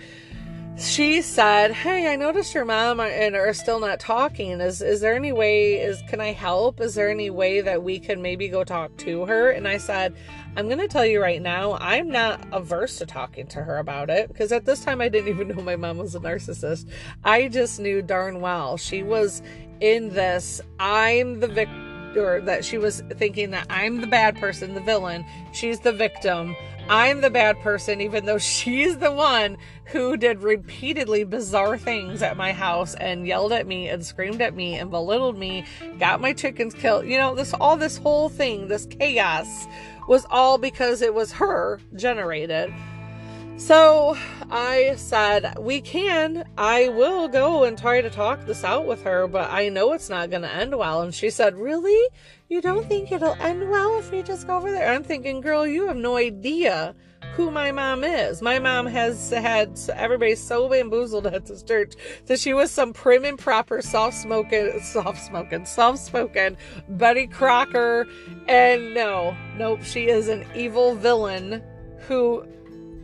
She 0.76 1.22
said, 1.22 1.70
"Hey, 1.70 2.12
I 2.12 2.16
noticed 2.16 2.52
your 2.52 2.64
mom 2.64 2.98
and 2.98 3.37
are 3.37 3.54
still 3.54 3.78
not 3.78 4.00
talking. 4.00 4.60
Is 4.60 4.82
is 4.82 5.00
there 5.00 5.14
any 5.14 5.30
way? 5.30 5.74
Is 5.74 6.02
can 6.08 6.20
I 6.20 6.32
help? 6.32 6.80
Is 6.80 6.96
there 6.96 7.08
any 7.08 7.30
way 7.30 7.60
that 7.60 7.84
we 7.84 8.00
can 8.00 8.20
maybe 8.20 8.48
go 8.48 8.64
talk 8.64 8.96
to 8.98 9.24
her?" 9.26 9.50
And 9.50 9.68
I 9.68 9.76
said, 9.76 10.16
"I'm 10.56 10.66
going 10.66 10.80
to 10.80 10.88
tell 10.88 11.06
you 11.06 11.22
right 11.22 11.40
now, 11.40 11.74
I'm 11.80 12.08
not 12.08 12.44
averse 12.52 12.98
to 12.98 13.06
talking 13.06 13.46
to 13.48 13.62
her 13.62 13.78
about 13.78 14.10
it 14.10 14.28
because 14.28 14.50
at 14.50 14.64
this 14.64 14.82
time 14.84 15.00
I 15.00 15.08
didn't 15.08 15.28
even 15.34 15.48
know 15.48 15.62
my 15.62 15.76
mom 15.76 15.98
was 15.98 16.16
a 16.16 16.20
narcissist. 16.20 16.88
I 17.22 17.46
just 17.48 17.78
knew 17.78 18.02
darn 18.02 18.40
well 18.40 18.76
she 18.76 19.04
was 19.04 19.42
in 19.80 20.10
this. 20.10 20.60
I'm 20.80 21.40
the 21.40 21.48
victim." 21.48 21.90
Or 22.16 22.40
that 22.42 22.64
she 22.64 22.78
was 22.78 23.02
thinking 23.16 23.50
that 23.50 23.66
I'm 23.70 24.00
the 24.00 24.06
bad 24.06 24.37
person, 24.37 24.74
the 24.74 24.80
villain. 24.80 25.24
She's 25.52 25.80
the 25.80 25.92
victim. 25.92 26.54
I'm 26.88 27.23
the 27.23 27.31
bad 27.31 27.61
person, 27.61 28.03
even 28.03 28.27
though 28.27 28.38
she's 28.38 28.99
the 28.99 29.11
one 29.11 29.57
who 29.87 30.16
did 30.16 30.42
repeatedly 30.42 31.25
bizarre 31.25 31.79
things 31.79 32.23
at 32.23 32.37
my 32.37 32.53
house 32.53 32.94
and 32.94 33.27
yelled 33.27 33.53
at 33.53 33.66
me 33.66 33.88
and 33.88 34.05
screamed 34.05 34.42
at 34.42 34.55
me 34.55 34.75
and 34.75 34.90
belittled 34.90 35.38
me, 35.38 35.64
got 35.99 36.20
my 36.20 36.33
chickens 36.33 36.75
killed. 36.75 37.07
You 37.07 37.18
know, 37.18 37.35
this 37.35 37.55
all 37.55 37.77
this 37.77 37.97
whole 37.97 38.29
thing, 38.29 38.68
this 38.68 38.87
chaos 38.87 39.66
was 40.09 40.27
all 40.31 40.59
because 40.59 41.01
it 41.01 41.14
was 41.14 41.33
her 41.33 41.81
generated. 41.94 42.73
So 43.56 44.16
I 44.50 44.94
said, 44.96 45.56
We 45.60 45.80
can. 45.80 46.44
I 46.58 46.88
will 46.88 47.28
go 47.28 47.64
and 47.64 47.78
try 47.78 48.00
to 48.00 48.10
talk 48.10 48.44
this 48.46 48.64
out 48.64 48.84
with 48.84 49.02
her, 49.04 49.28
but 49.28 49.50
I 49.50 49.68
know 49.68 49.92
it's 49.92 50.10
not 50.10 50.30
going 50.30 50.42
to 50.42 50.52
end 50.52 50.76
well. 50.76 51.02
And 51.02 51.14
she 51.14 51.30
said, 51.30 51.56
Really? 51.56 52.10
You 52.48 52.60
don't 52.60 52.86
think 52.88 53.12
it'll 53.12 53.36
end 53.40 53.70
well 53.70 53.98
if 53.98 54.10
we 54.10 54.22
just 54.22 54.48
go 54.48 54.56
over 54.56 54.70
there? 54.70 54.92
I'm 54.92 55.04
thinking, 55.04 55.40
Girl, 55.40 55.66
you 55.66 55.86
have 55.86 55.96
no 55.96 56.16
idea 56.16 56.96
who 57.34 57.50
my 57.50 57.70
mom 57.70 58.02
is. 58.04 58.42
My 58.42 58.58
mom 58.58 58.86
has 58.86 59.30
had 59.30 59.78
everybody 59.94 60.34
so 60.34 60.68
bamboozled 60.68 61.26
at 61.26 61.46
this 61.46 61.62
church 61.62 61.94
that 62.26 62.40
she 62.40 62.54
was 62.54 62.70
some 62.70 62.92
prim 62.92 63.24
and 63.24 63.38
proper, 63.38 63.82
soft 63.82 64.16
smoking, 64.16 64.80
soft 64.80 65.24
smoking, 65.24 65.64
soft 65.64 65.98
spoken 65.98 66.56
Betty 66.88 67.28
Crocker. 67.28 68.06
And 68.48 68.94
no, 68.94 69.36
nope, 69.56 69.82
she 69.84 70.08
is 70.08 70.28
an 70.28 70.44
evil 70.54 70.96
villain 70.96 71.62
who 72.06 72.46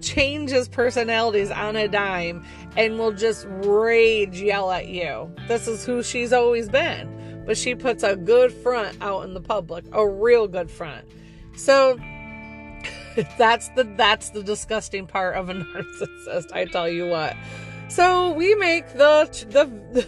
changes 0.03 0.69
personalities 0.69 1.51
on 1.51 1.77
a 1.77 1.89
dime 1.89 2.45
and 2.77 2.99
will 2.99 3.13
just 3.13 3.47
rage 3.49 4.41
yell 4.41 4.71
at 4.71 4.89
you. 4.89 5.33
This 5.49 5.69
is 5.69 5.85
who 5.85 6.03
she's 6.03 6.33
always 6.33 6.69
been. 6.69 7.43
But 7.47 7.57
she 7.57 7.75
puts 7.75 8.03
a 8.03 8.17
good 8.17 8.53
front 8.53 8.97
out 9.01 9.25
in 9.25 9.35
the 9.35 9.41
public, 9.41 9.85
a 9.93 10.07
real 10.07 10.47
good 10.47 10.71
front. 10.71 11.07
So 11.57 11.99
that's 13.39 13.69
the 13.71 13.85
that's 13.97 14.31
the 14.31 14.43
disgusting 14.43 15.07
part 15.07 15.37
of 15.37 15.49
a 15.49 15.55
narcissist, 15.55 16.53
I 16.53 16.65
tell 16.67 16.89
you 16.89 17.09
what. 17.09 17.37
So 17.89 18.33
we 18.33 18.55
make 18.55 18.93
the 18.93 19.29
the, 19.51 19.65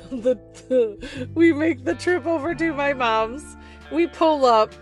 the, 0.17 0.41
the 0.69 1.29
we 1.35 1.53
make 1.53 1.85
the 1.85 1.95
trip 1.95 2.27
over 2.27 2.55
to 2.55 2.73
my 2.73 2.93
mom's. 2.93 3.57
We 3.91 4.07
pull 4.07 4.45
up 4.45 4.73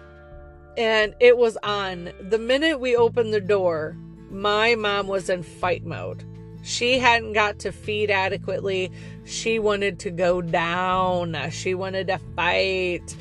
and 0.76 1.14
it 1.20 1.36
was 1.36 1.56
on. 1.62 2.12
The 2.20 2.38
minute 2.38 2.78
we 2.78 2.94
opened 2.94 3.32
the 3.32 3.40
door, 3.40 3.96
my 4.30 4.74
mom 4.74 5.06
was 5.06 5.28
in 5.28 5.42
fight 5.42 5.84
mode. 5.84 6.24
She 6.62 6.98
hadn't 6.98 7.32
got 7.32 7.58
to 7.60 7.72
feed 7.72 8.10
adequately. 8.10 8.92
She 9.24 9.58
wanted 9.58 9.98
to 10.00 10.10
go 10.10 10.42
down. 10.42 11.36
She 11.50 11.74
wanted 11.74 12.08
to 12.08 12.18
fight. 12.36 13.16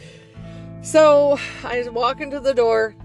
So 0.81 1.39
I 1.63 1.87
walk 1.89 2.21
into 2.21 2.39
the 2.39 2.53
door 2.53 2.95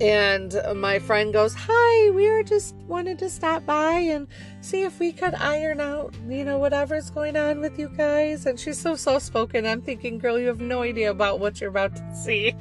and 0.00 0.60
my 0.74 0.98
friend 0.98 1.32
goes, 1.32 1.54
Hi, 1.56 2.10
we 2.10 2.28
were 2.28 2.42
just 2.42 2.74
wanted 2.88 3.18
to 3.20 3.30
stop 3.30 3.64
by 3.64 3.98
and 3.98 4.26
see 4.60 4.82
if 4.82 4.98
we 4.98 5.12
could 5.12 5.34
iron 5.34 5.80
out, 5.80 6.14
you 6.28 6.44
know, 6.44 6.58
whatever's 6.58 7.08
going 7.10 7.36
on 7.36 7.60
with 7.60 7.78
you 7.78 7.88
guys. 7.88 8.46
And 8.46 8.58
she's 8.58 8.80
so 8.80 8.96
soft 8.96 9.24
spoken. 9.24 9.64
I'm 9.64 9.80
thinking, 9.80 10.18
girl, 10.18 10.38
you 10.38 10.48
have 10.48 10.60
no 10.60 10.82
idea 10.82 11.10
about 11.10 11.38
what 11.38 11.60
you're 11.60 11.70
about 11.70 11.94
to 11.94 12.16
see. 12.16 12.54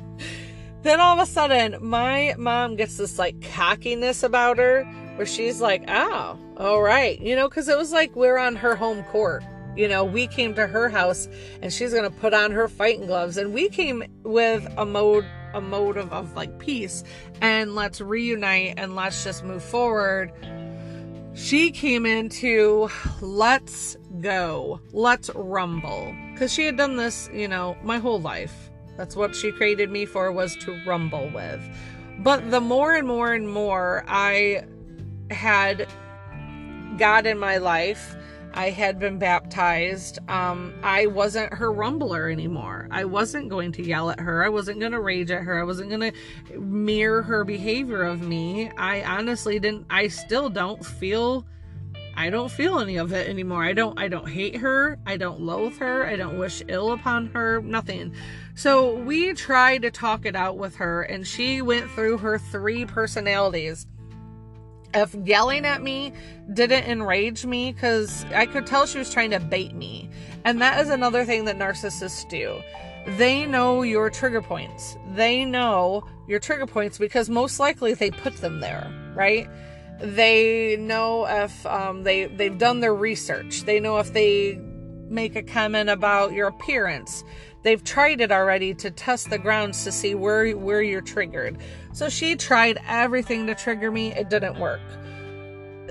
Then 0.84 1.00
all 1.00 1.20
of 1.20 1.20
a 1.20 1.32
sudden, 1.32 1.78
my 1.80 2.34
mom 2.38 2.76
gets 2.76 2.98
this 2.98 3.20
like 3.20 3.40
cockiness 3.54 4.24
about 4.24 4.58
her 4.58 4.84
where 5.16 5.28
she's 5.28 5.62
like, 5.62 5.84
oh, 5.88 6.40
all 6.58 6.82
right. 6.82 7.20
You 7.22 7.36
know, 7.36 7.48
because 7.48 7.68
it 7.68 7.78
was 7.78 7.92
like 7.92 8.16
we're 8.16 8.40
on 8.40 8.56
her 8.56 8.76
home 8.76 9.04
court. 9.06 9.44
You 9.76 9.88
know, 9.88 10.04
we 10.04 10.28
came 10.28 10.56
to 10.56 10.68
her 10.68 10.90
house 10.90 11.28
and 11.62 11.72
she's 11.72 11.92
going 11.94 12.04
to 12.04 12.10
put 12.10 12.34
on 12.34 12.52
her 12.52 12.68
fighting 12.68 13.06
gloves. 13.06 13.38
And 13.38 13.54
we 13.54 13.70
came 13.70 14.04
with 14.24 14.68
a 14.78 14.86
mode 14.86 15.26
a 15.54 15.60
motive 15.60 16.12
of 16.14 16.34
like 16.34 16.60
peace 16.60 17.04
and 17.42 17.76
let's 17.76 18.00
reunite 18.00 18.74
and 18.78 18.96
let's 18.96 19.24
just 19.24 19.44
move 19.44 19.62
forward. 19.62 20.32
She 21.34 21.72
came 21.72 22.06
into 22.06 22.90
let's 23.22 23.98
go, 24.22 24.80
let's 24.92 25.30
rumble. 25.36 26.16
Because 26.32 26.54
she 26.54 26.66
had 26.66 26.78
done 26.78 26.96
this, 26.96 27.30
you 27.34 27.48
know, 27.48 27.78
my 27.84 28.00
whole 28.00 28.20
life 28.20 28.71
that's 28.98 29.16
what 29.16 29.36
she 29.36 29.52
created 29.52 29.90
me 29.90 30.06
for 30.06 30.32
was 30.32 30.56
to 30.58 30.80
rumble 30.86 31.30
with. 31.30 31.62
But 32.20 32.52
the 32.52 32.62
more 32.62 32.94
and 32.94 33.08
more 33.08 33.34
and 33.34 33.50
more 33.50 34.04
I 34.08 34.66
had 35.32 35.88
God 36.98 37.26
in 37.26 37.40
my 37.40 37.58
life, 37.58 38.16
I 38.54 38.70
had 38.70 39.00
been 39.00 39.18
baptized. 39.18 40.20
Um, 40.30 40.74
I 40.84 41.06
wasn't 41.06 41.54
her 41.54 41.72
rumbler 41.72 42.32
anymore. 42.32 42.88
I 42.92 43.06
wasn't 43.06 43.50
going 43.50 43.72
to 43.74 43.84
yell 43.84 44.10
at 44.10 44.20
her. 44.20 44.44
I 44.44 44.50
wasn't 44.50 44.80
going 44.80 44.92
to 44.92 45.00
rage 45.00 45.32
at 45.32 45.44
her. 45.44 45.60
I 45.60 45.64
wasn't 45.64 45.90
going 45.90 46.12
to 46.12 46.60
mirror 46.60 47.22
her 47.22 47.46
behavior 47.46 48.04
of 48.04 48.22
me. 48.22 48.70
I 48.72 49.04
honestly 49.04 49.58
didn't, 49.60 49.86
I 49.90 50.10
still 50.10 50.50
don't 50.50 50.86
feel 50.86 51.46
I 52.16 52.30
don't 52.30 52.52
feel 52.52 52.80
any 52.80 52.98
of 52.98 53.14
it 53.14 53.30
anymore. 53.30 53.64
I 53.64 53.74
don't 53.74 53.98
I 53.98 54.10
don't 54.10 54.28
hate 54.28 54.58
her. 54.58 55.00
I 55.06 55.18
don't 55.18 55.40
loathe 55.40 55.78
her. 55.78 56.06
I 56.06 56.18
don't 56.18 56.38
wish 56.38 56.62
ill 56.68 56.92
upon 56.92 57.28
her. 57.28 57.62
Nothing. 57.62 58.14
So 58.56 58.96
we 58.96 59.34
tried 59.34 59.84
to 59.84 59.92
talk 59.92 60.26
it 60.26 60.36
out 60.36 60.58
with 60.58 60.76
her 60.78 61.04
and 61.04 61.26
she 61.26 61.62
went 61.62 61.90
through 61.92 62.18
her 62.20 62.38
three 62.38 62.86
personalities. 62.86 63.88
If 64.94 65.16
yelling 65.16 65.66
at 65.66 65.82
me 65.82 66.14
didn't 66.54 66.84
enrage 66.84 67.46
me 67.46 67.74
cuz 67.74 68.26
I 68.36 68.46
could 68.46 68.66
tell 68.66 68.86
she 68.86 69.00
was 69.00 69.12
trying 69.12 69.32
to 69.32 69.40
bait 69.40 69.74
me. 69.74 70.10
And 70.44 70.62
that 70.62 70.80
is 70.82 70.90
another 70.90 71.24
thing 71.24 71.46
that 71.46 71.58
narcissists 71.58 72.28
do. 72.30 72.62
They 73.18 73.46
know 73.46 73.82
your 73.82 74.10
trigger 74.10 74.42
points. 74.42 74.98
They 75.16 75.46
know 75.46 76.06
your 76.28 76.40
trigger 76.40 76.68
points 76.68 76.98
because 76.98 77.30
most 77.30 77.60
likely 77.60 77.94
they 77.94 78.12
put 78.12 78.38
them 78.38 78.60
there, 78.60 78.92
right? 79.16 79.48
they 80.02 80.78
know 80.78 81.26
if 81.26 81.66
um, 81.66 82.04
they 82.04 82.26
they've 82.26 82.58
done 82.58 82.80
their 82.80 82.94
research. 82.94 83.64
They 83.64 83.80
know 83.80 84.00
if 84.00 84.14
they 84.14 84.60
make 85.12 85.36
a 85.36 85.44
comment 85.44 85.90
about 85.90 86.34
your 86.34 86.48
appearance. 86.48 87.24
They've 87.64 87.84
tried 87.84 88.22
it 88.22 88.32
already 88.32 88.74
to 88.76 88.90
test 88.90 89.30
the 89.30 89.38
grounds 89.38 89.84
to 89.84 89.92
see 89.92 90.16
where 90.16 90.52
where 90.58 90.82
you're 90.82 91.02
triggered. 91.02 91.58
So 91.94 92.10
she 92.10 92.36
tried 92.36 92.80
everything 92.88 93.46
to 93.48 93.56
trigger 93.56 93.92
me. 93.92 94.14
It 94.14 94.30
didn't 94.30 94.60
work. 94.60 94.82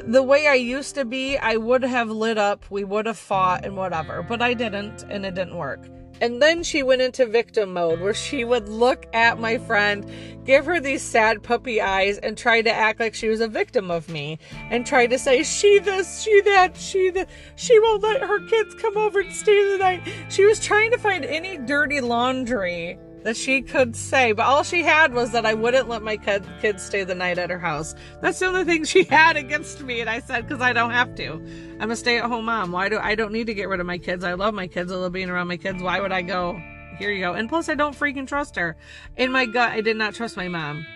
The 0.07 0.23
way 0.23 0.47
I 0.47 0.55
used 0.55 0.95
to 0.95 1.05
be, 1.05 1.37
I 1.37 1.57
would 1.57 1.83
have 1.83 2.11
lit 2.11 2.39
up, 2.39 2.65
we 2.71 2.85
would 2.85 3.07
have 3.07 3.19
fought 3.19 3.65
and 3.65 3.77
whatever, 3.77 4.23
but 4.23 4.41
I 4.41 4.55
didn't 4.55 5.03
and 5.03 5.27
it 5.27 5.35
didn't 5.35 5.57
work. 5.57 5.81
And 6.21 6.41
then 6.41 6.63
she 6.63 6.83
went 6.83 7.03
into 7.03 7.27
victim 7.27 7.73
mode 7.73 8.01
where 8.01 8.15
she 8.15 8.45
would 8.45 8.69
look 8.69 9.07
at 9.15 9.41
my 9.41 9.59
friend, 9.59 10.05
give 10.45 10.67
her 10.67 10.81
these 10.81 11.03
sad 11.03 11.43
puppy 11.43 11.81
eyes, 11.81 12.19
and 12.19 12.37
try 12.37 12.63
to 12.63 12.71
act 12.71 13.01
like 13.01 13.15
she 13.15 13.29
was 13.29 13.41
a 13.41 13.49
victim 13.49 13.91
of 13.91 14.09
me 14.09 14.39
and 14.71 14.87
try 14.87 15.07
to 15.07 15.19
say, 15.19 15.43
she 15.43 15.79
this, 15.79 16.23
she 16.23 16.41
that, 16.43 16.77
she 16.77 17.11
that, 17.11 17.29
she 17.57 17.79
won't 17.81 18.03
let 18.03 18.21
her 18.23 18.47
kids 18.47 18.75
come 18.75 18.97
over 18.97 19.21
and 19.21 19.33
stay 19.33 19.73
the 19.73 19.79
night. 19.79 20.03
She 20.29 20.45
was 20.45 20.61
trying 20.61 20.91
to 20.91 20.99
find 20.99 21.25
any 21.25 21.57
dirty 21.57 22.01
laundry 22.01 22.99
that 23.23 23.37
she 23.37 23.63
could 23.63 23.95
say, 23.95 24.33
but 24.33 24.45
all 24.45 24.63
she 24.63 24.83
had 24.83 25.13
was 25.13 25.33
that 25.33 25.45
I 25.45 25.55
wouldn't 25.55 25.89
let 25.89 26.03
my 26.03 26.17
kid, 26.17 26.45
kids 26.61 26.83
stay 26.83 27.05
the 27.05 27.15
night 27.15 27.39
at 27.39 27.51
her 27.51 27.59
house. 27.59 27.95
That's 28.21 28.39
the 28.39 28.47
only 28.47 28.65
thing 28.65 28.85
she 28.85 29.05
had 29.11 29.37
against 29.37 29.83
me, 29.83 30.01
and 30.01 30.09
I 30.09 30.21
said, 30.21 30.47
because 30.47 30.63
I 30.63 30.73
don't 30.73 30.91
have 30.93 31.15
to. 31.17 31.45
I'm 31.81 31.91
a 31.91 31.97
stay-at-home 31.97 32.45
mom. 32.45 32.73
Why 32.73 32.89
do 32.89 32.99
I 32.99 33.15
don't 33.15 33.33
need 33.33 33.47
to 33.47 33.55
get 33.55 33.69
rid 33.69 33.81
of 33.81 33.87
my 33.87 33.99
kids? 33.99 34.25
I 34.25 34.35
love 34.35 34.55
my 34.55 34.67
kids. 34.67 34.91
I 34.91 34.97
love 34.97 35.13
being 35.13 35.31
around 35.31 35.49
my 35.49 35.57
kids. 35.57 35.83
Why 35.83 36.01
would 36.01 36.13
I 36.13 36.23
go? 36.23 36.61
Here 36.99 37.11
you 37.11 37.21
go. 37.21 37.35
And 37.35 37.49
plus, 37.49 37.69
I 37.69 37.75
don't 37.75 37.97
freaking 37.97 38.27
trust 38.27 38.57
her. 38.57 38.77
In 39.17 39.33
my 39.33 39.47
gut, 39.47 39.73
I 39.73 39.81
did 39.81 39.97
not 39.97 40.15
trust 40.15 40.37
my 40.37 40.49
mom, 40.49 40.87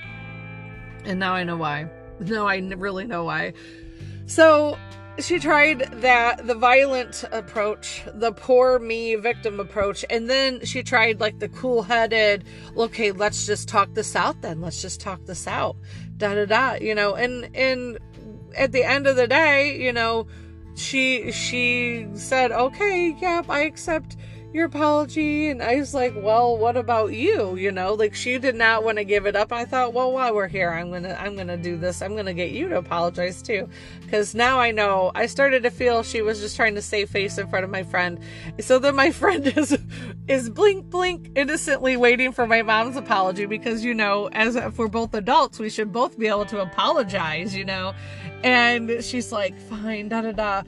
and 1.05 1.19
now 1.19 1.35
I 1.35 1.45
know 1.45 1.57
why. 1.57 1.89
No, 2.21 2.47
I 2.47 2.59
really 2.59 3.07
know 3.07 3.25
why. 3.25 3.55
So 4.27 4.79
she 5.19 5.39
tried 5.39 5.81
that 6.01 6.47
the 6.47 6.55
violent 6.55 7.25
approach, 7.31 8.03
the 8.15 8.33
poor 8.33 8.79
me 8.79 9.15
victim 9.15 9.61
approach, 9.61 10.05
and 10.11 10.29
then 10.29 10.65
she 10.65 10.83
tried 10.83 11.21
like 11.21 11.39
the 11.39 11.49
cool 11.49 11.83
headed, 11.83 12.45
okay, 12.77 13.13
let's 13.13 13.47
just 13.47 13.69
talk 13.69 13.95
this 13.95 14.17
out 14.17 14.41
then. 14.43 14.61
Let's 14.61 14.83
just 14.83 15.01
talk 15.01 15.25
this 15.27 15.47
out. 15.47 15.77
Da 16.17 16.35
da 16.35 16.47
da, 16.47 16.75
you 16.75 16.95
know, 16.95 17.15
and 17.15 17.55
and 17.55 17.99
at 18.57 18.73
the 18.73 18.83
end 18.83 19.07
of 19.07 19.17
the 19.17 19.29
day, 19.29 19.81
you 19.81 19.93
know, 19.93 20.27
she 20.75 21.31
she 21.31 22.09
said, 22.15 22.51
Okay, 22.51 23.17
yep, 23.21 23.49
I 23.49 23.61
accept 23.61 24.17
your 24.55 24.67
apology. 24.67 25.49
And 25.49 25.61
I 25.61 25.75
was 25.75 25.93
like, 25.95 26.15
well, 26.17 26.57
what 26.57 26.77
about 26.77 27.13
you? 27.13 27.57
You 27.57 27.73
know, 27.73 27.95
like 27.95 28.15
she 28.15 28.39
did 28.39 28.55
not 28.55 28.85
want 28.85 28.99
to 28.99 29.05
give 29.05 29.27
it 29.27 29.35
up. 29.35 29.53
I 29.53 29.65
thought, 29.65 29.93
well, 29.93 30.13
while 30.13 30.33
we're 30.33 30.47
here, 30.47 30.71
I'm 30.71 30.91
going 30.91 31.03
to, 31.03 31.21
I'm 31.21 31.35
going 31.35 31.49
to 31.49 31.57
do 31.57 31.77
this. 31.77 32.01
I'm 32.01 32.13
going 32.13 32.27
to 32.27 32.35
get 32.35 32.53
you 32.53 32.69
to 32.69 32.79
apologize 32.79 33.43
too. 33.43 33.69
Cause 34.11 34.33
now 34.33 34.61
I 34.61 34.71
know 34.71 35.11
I 35.17 35.27
started 35.27 35.65
to 35.65 35.71
feel 35.71 36.05
she 36.05 36.23
was 36.23 36.41
just 36.41 36.55
trying 36.55 36.77
to 36.77 36.83
save 36.83 37.11
face 37.11 37.37
in 37.37 37.49
front 37.49 37.65
of 37.65 37.71
my 37.71 37.83
friend. 37.83 38.21
So 38.61 38.79
then 38.79 38.95
my 38.95 39.11
friend 39.25 39.45
is, 39.45 39.77
is 40.29 40.49
blink, 40.49 40.89
blink 40.89 41.33
innocently 41.35 41.97
waiting 41.97 42.31
for 42.31 42.47
my 42.47 42.63
mom's 42.63 42.95
apology 42.95 43.47
because, 43.47 43.85
you 43.85 43.93
know, 43.93 44.29
as 44.33 44.55
if 44.55 44.79
we're 44.79 44.87
both 44.87 45.15
adults, 45.15 45.59
we 45.59 45.69
should 45.69 45.93
both 45.93 46.17
be 46.17 46.29
able 46.29 46.47
to 46.47 46.61
apologize, 46.61 47.57
you 47.57 47.65
know? 47.65 47.93
And 48.45 49.03
she's 49.03 49.33
like, 49.33 49.59
fine, 49.59 50.09
da 50.11 50.21
da 50.21 50.33
da. 50.33 50.63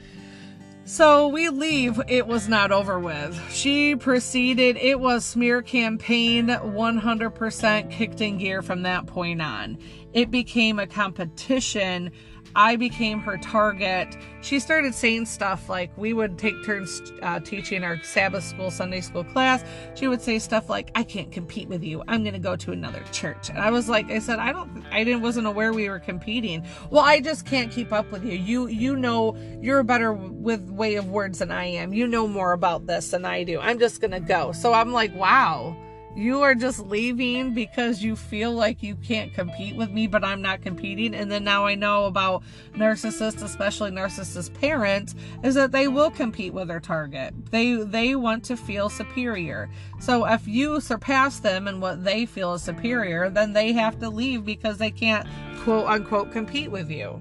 So 0.87 1.27
we 1.27 1.49
leave. 1.49 2.01
It 2.07 2.29
was 2.29 2.49
not 2.49 2.71
over 2.71 3.01
with. 3.01 3.37
She 3.51 3.97
proceeded. 3.97 4.77
It 4.77 5.01
was 5.01 5.25
smear 5.25 5.61
campaign 5.61 6.47
100% 6.47 7.91
kicked 7.91 8.21
in 8.21 8.39
gear 8.39 8.63
from 8.63 8.83
that 8.83 9.09
point 9.09 9.43
on. 9.43 9.79
It 10.13 10.31
became 10.31 10.79
a 10.79 10.87
competition 10.87 12.13
I 12.57 12.77
became 12.77 13.21
her 13.21 13.37
target. 13.37 14.17
She 14.41 14.61
started 14.61 14.95
saying 14.95 15.27
stuff 15.27 15.69
like 15.69 15.91
we 15.99 16.15
would 16.15 16.39
take 16.39 16.55
turns 16.65 17.13
uh, 17.23 17.39
teaching 17.41 17.85
our 17.85 18.03
Sabbath 18.03 18.45
school, 18.45 18.71
Sunday 18.71 19.03
school 19.03 19.25
class. 19.25 19.63
She 19.95 20.09
would 20.09 20.23
say 20.23 20.39
stuff 20.39 20.71
like, 20.71 20.91
"I 20.95 21.03
can't 21.03 21.31
compete 21.31 21.69
with 21.69 21.85
you. 21.85 22.03
I'm 22.09 22.23
going 22.23 22.33
to 22.33 22.41
go 22.41 22.57
to 22.57 22.73
another 22.73 23.05
church." 23.13 23.51
And 23.51 23.59
I 23.59 23.71
was 23.71 23.91
like, 23.91 24.11
I 24.11 24.21
said, 24.21 24.39
I 24.39 24.53
don't, 24.53 24.85
I 24.91 25.05
didn't, 25.05 25.21
wasn't 25.21 25.47
aware 25.47 25.75
we 25.75 25.91
were 25.91 25.99
competing. 25.99 26.65
Well, 26.89 27.05
I 27.05 27.21
just 27.21 27.45
can't 27.45 27.71
keep 27.71 27.93
up 27.93 28.11
with 28.11 28.25
you. 28.25 28.33
You, 28.33 28.69
you 28.69 28.97
know, 28.97 29.37
you're 29.61 29.83
better 29.83 30.15
with 30.15 30.71
way 30.71 30.95
of 30.95 31.11
words 31.11 31.41
than 31.41 31.51
I 31.51 31.67
am. 31.67 31.93
You 31.93 32.07
know 32.07 32.27
more 32.27 32.53
about 32.53 32.87
this 32.87 33.11
than 33.11 33.27
I 33.27 33.45
do. 33.45 33.61
I'm 33.61 33.79
just 33.79 34.01
going 34.01 34.13
to 34.13 34.21
go. 34.21 34.53
So 34.53 34.73
I'm 34.73 34.93
like, 34.93 35.15
wow 35.15 35.77
you 36.17 36.41
are 36.41 36.55
just 36.55 36.81
leaving 36.81 37.53
because 37.53 38.03
you 38.03 38.17
feel 38.17 38.53
like 38.53 38.83
you 38.83 38.97
can't 38.97 39.35
compete 39.35 39.77
with 39.77 39.91
me, 39.91 40.07
but 40.07 40.25
I'm 40.25 40.41
not 40.41 40.63
competing. 40.63 41.15
And 41.15 41.31
then 41.31 41.45
now 41.45 41.67
I 41.67 41.75
know 41.75 42.07
about 42.07 42.43
narcissists, 42.75 43.43
especially 43.43 43.91
narcissist 43.91 44.55
parents, 44.55 45.15
is 45.45 45.55
that 45.57 45.73
they 45.73 45.89
will 45.89 46.11
compete 46.11 46.55
with 46.55 46.69
their 46.69 46.81
target. 46.81 47.35
They 47.51 47.75
they 47.75 48.17
want 48.17 48.45
to 48.45 48.57
feel 48.57 48.89
superior. 48.89 49.69
So 50.01 50.25
if 50.25 50.49
you 50.49 50.81
surpass 50.81 51.41
them 51.41 51.69
in 51.69 51.81
what 51.81 52.03
they 52.03 52.25
feel 52.25 52.55
is 52.55 52.63
superior, 52.63 53.29
then 53.29 53.53
they 53.53 53.73
have 53.75 53.99
to 54.01 54.09
leave 54.09 54.45
because 54.45 54.79
they 54.79 54.91
can't 54.91 55.29
quote 55.59 55.87
unquote 55.87 56.33
compete 56.33 56.71
with 56.71 56.91
you. 56.91 57.21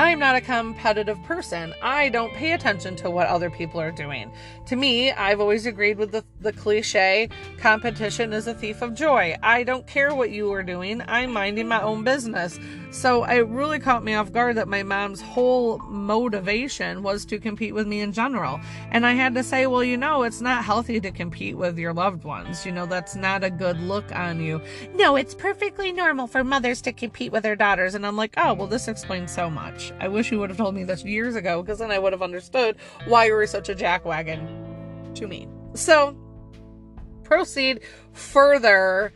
I'm 0.00 0.20
not 0.20 0.36
a 0.36 0.40
competitive 0.40 1.20
person. 1.24 1.74
I 1.82 2.08
don't 2.08 2.32
pay 2.32 2.52
attention 2.52 2.94
to 2.98 3.10
what 3.10 3.26
other 3.26 3.50
people 3.50 3.80
are 3.80 3.90
doing. 3.90 4.30
To 4.66 4.76
me, 4.76 5.10
I've 5.10 5.40
always 5.40 5.66
agreed 5.66 5.98
with 5.98 6.12
the, 6.12 6.24
the 6.40 6.52
cliche 6.52 7.28
competition 7.58 8.32
is 8.32 8.46
a 8.46 8.54
thief 8.54 8.80
of 8.80 8.94
joy. 8.94 9.34
I 9.42 9.64
don't 9.64 9.88
care 9.88 10.14
what 10.14 10.30
you 10.30 10.52
are 10.52 10.62
doing, 10.62 11.02
I'm 11.08 11.32
minding 11.32 11.66
my 11.66 11.82
own 11.82 12.04
business. 12.04 12.60
So 12.90 13.24
it 13.24 13.46
really 13.48 13.78
caught 13.78 14.02
me 14.02 14.14
off 14.14 14.32
guard 14.32 14.56
that 14.56 14.66
my 14.66 14.82
mom's 14.82 15.20
whole 15.20 15.78
motivation 15.78 17.02
was 17.02 17.26
to 17.26 17.38
compete 17.38 17.74
with 17.74 17.86
me 17.86 18.00
in 18.00 18.12
general. 18.12 18.60
And 18.90 19.04
I 19.04 19.12
had 19.12 19.34
to 19.34 19.42
say, 19.42 19.66
well, 19.66 19.84
you 19.84 19.96
know, 19.96 20.22
it's 20.22 20.40
not 20.40 20.64
healthy 20.64 20.98
to 21.00 21.10
compete 21.10 21.56
with 21.56 21.78
your 21.78 21.92
loved 21.92 22.24
ones. 22.24 22.64
You 22.64 22.72
know, 22.72 22.86
that's 22.86 23.14
not 23.14 23.44
a 23.44 23.50
good 23.50 23.78
look 23.80 24.10
on 24.14 24.40
you. 24.40 24.62
No, 24.94 25.16
it's 25.16 25.34
perfectly 25.34 25.92
normal 25.92 26.26
for 26.26 26.42
mothers 26.42 26.80
to 26.82 26.92
compete 26.92 27.30
with 27.30 27.42
their 27.42 27.56
daughters. 27.56 27.94
And 27.94 28.06
I'm 28.06 28.16
like, 28.16 28.34
oh, 28.38 28.54
well, 28.54 28.66
this 28.66 28.88
explains 28.88 29.32
so 29.32 29.50
much. 29.50 29.92
I 30.00 30.08
wish 30.08 30.32
you 30.32 30.38
would 30.38 30.50
have 30.50 30.56
told 30.56 30.74
me 30.74 30.84
this 30.84 31.04
years 31.04 31.36
ago 31.36 31.62
because 31.62 31.78
then 31.78 31.90
I 31.90 31.98
would 31.98 32.12
have 32.12 32.22
understood 32.22 32.76
why 33.06 33.26
you 33.26 33.34
were 33.34 33.46
such 33.46 33.68
a 33.68 33.74
jackwagon 33.74 35.14
to 35.14 35.26
me. 35.28 35.46
So, 35.74 36.16
proceed 37.22 37.80
further. 38.12 39.12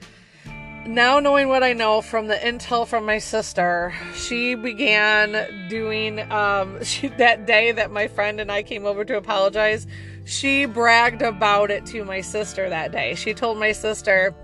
Now, 0.86 1.20
knowing 1.20 1.48
what 1.48 1.62
I 1.62 1.74
know 1.74 2.02
from 2.02 2.26
the 2.26 2.34
intel 2.34 2.88
from 2.88 3.06
my 3.06 3.18
sister, 3.18 3.94
she 4.16 4.56
began 4.56 5.68
doing 5.68 6.18
um, 6.32 6.82
she, 6.84 7.06
that 7.08 7.46
day 7.46 7.70
that 7.70 7.92
my 7.92 8.08
friend 8.08 8.40
and 8.40 8.50
I 8.50 8.64
came 8.64 8.84
over 8.84 9.04
to 9.04 9.16
apologize. 9.16 9.86
She 10.24 10.64
bragged 10.64 11.22
about 11.22 11.70
it 11.70 11.86
to 11.86 12.04
my 12.04 12.20
sister 12.20 12.68
that 12.68 12.90
day. 12.90 13.14
She 13.14 13.32
told 13.32 13.58
my 13.58 13.70
sister, 13.70 14.34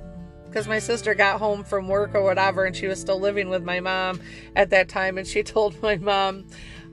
because 0.47 0.69
my 0.69 0.79
sister 0.79 1.13
got 1.13 1.41
home 1.41 1.65
from 1.65 1.89
work 1.89 2.15
or 2.15 2.23
whatever 2.23 2.65
and 2.65 2.75
she 2.75 2.87
was 2.87 3.01
still 3.01 3.21
living 3.21 3.49
with 3.49 3.65
my 3.65 3.81
mom 3.81 4.21
at 4.55 4.71
that 4.71 4.89
time 4.89 5.19
and 5.19 5.27
she 5.27 5.43
told 5.45 5.81
my 5.83 5.97
mom 5.97 6.47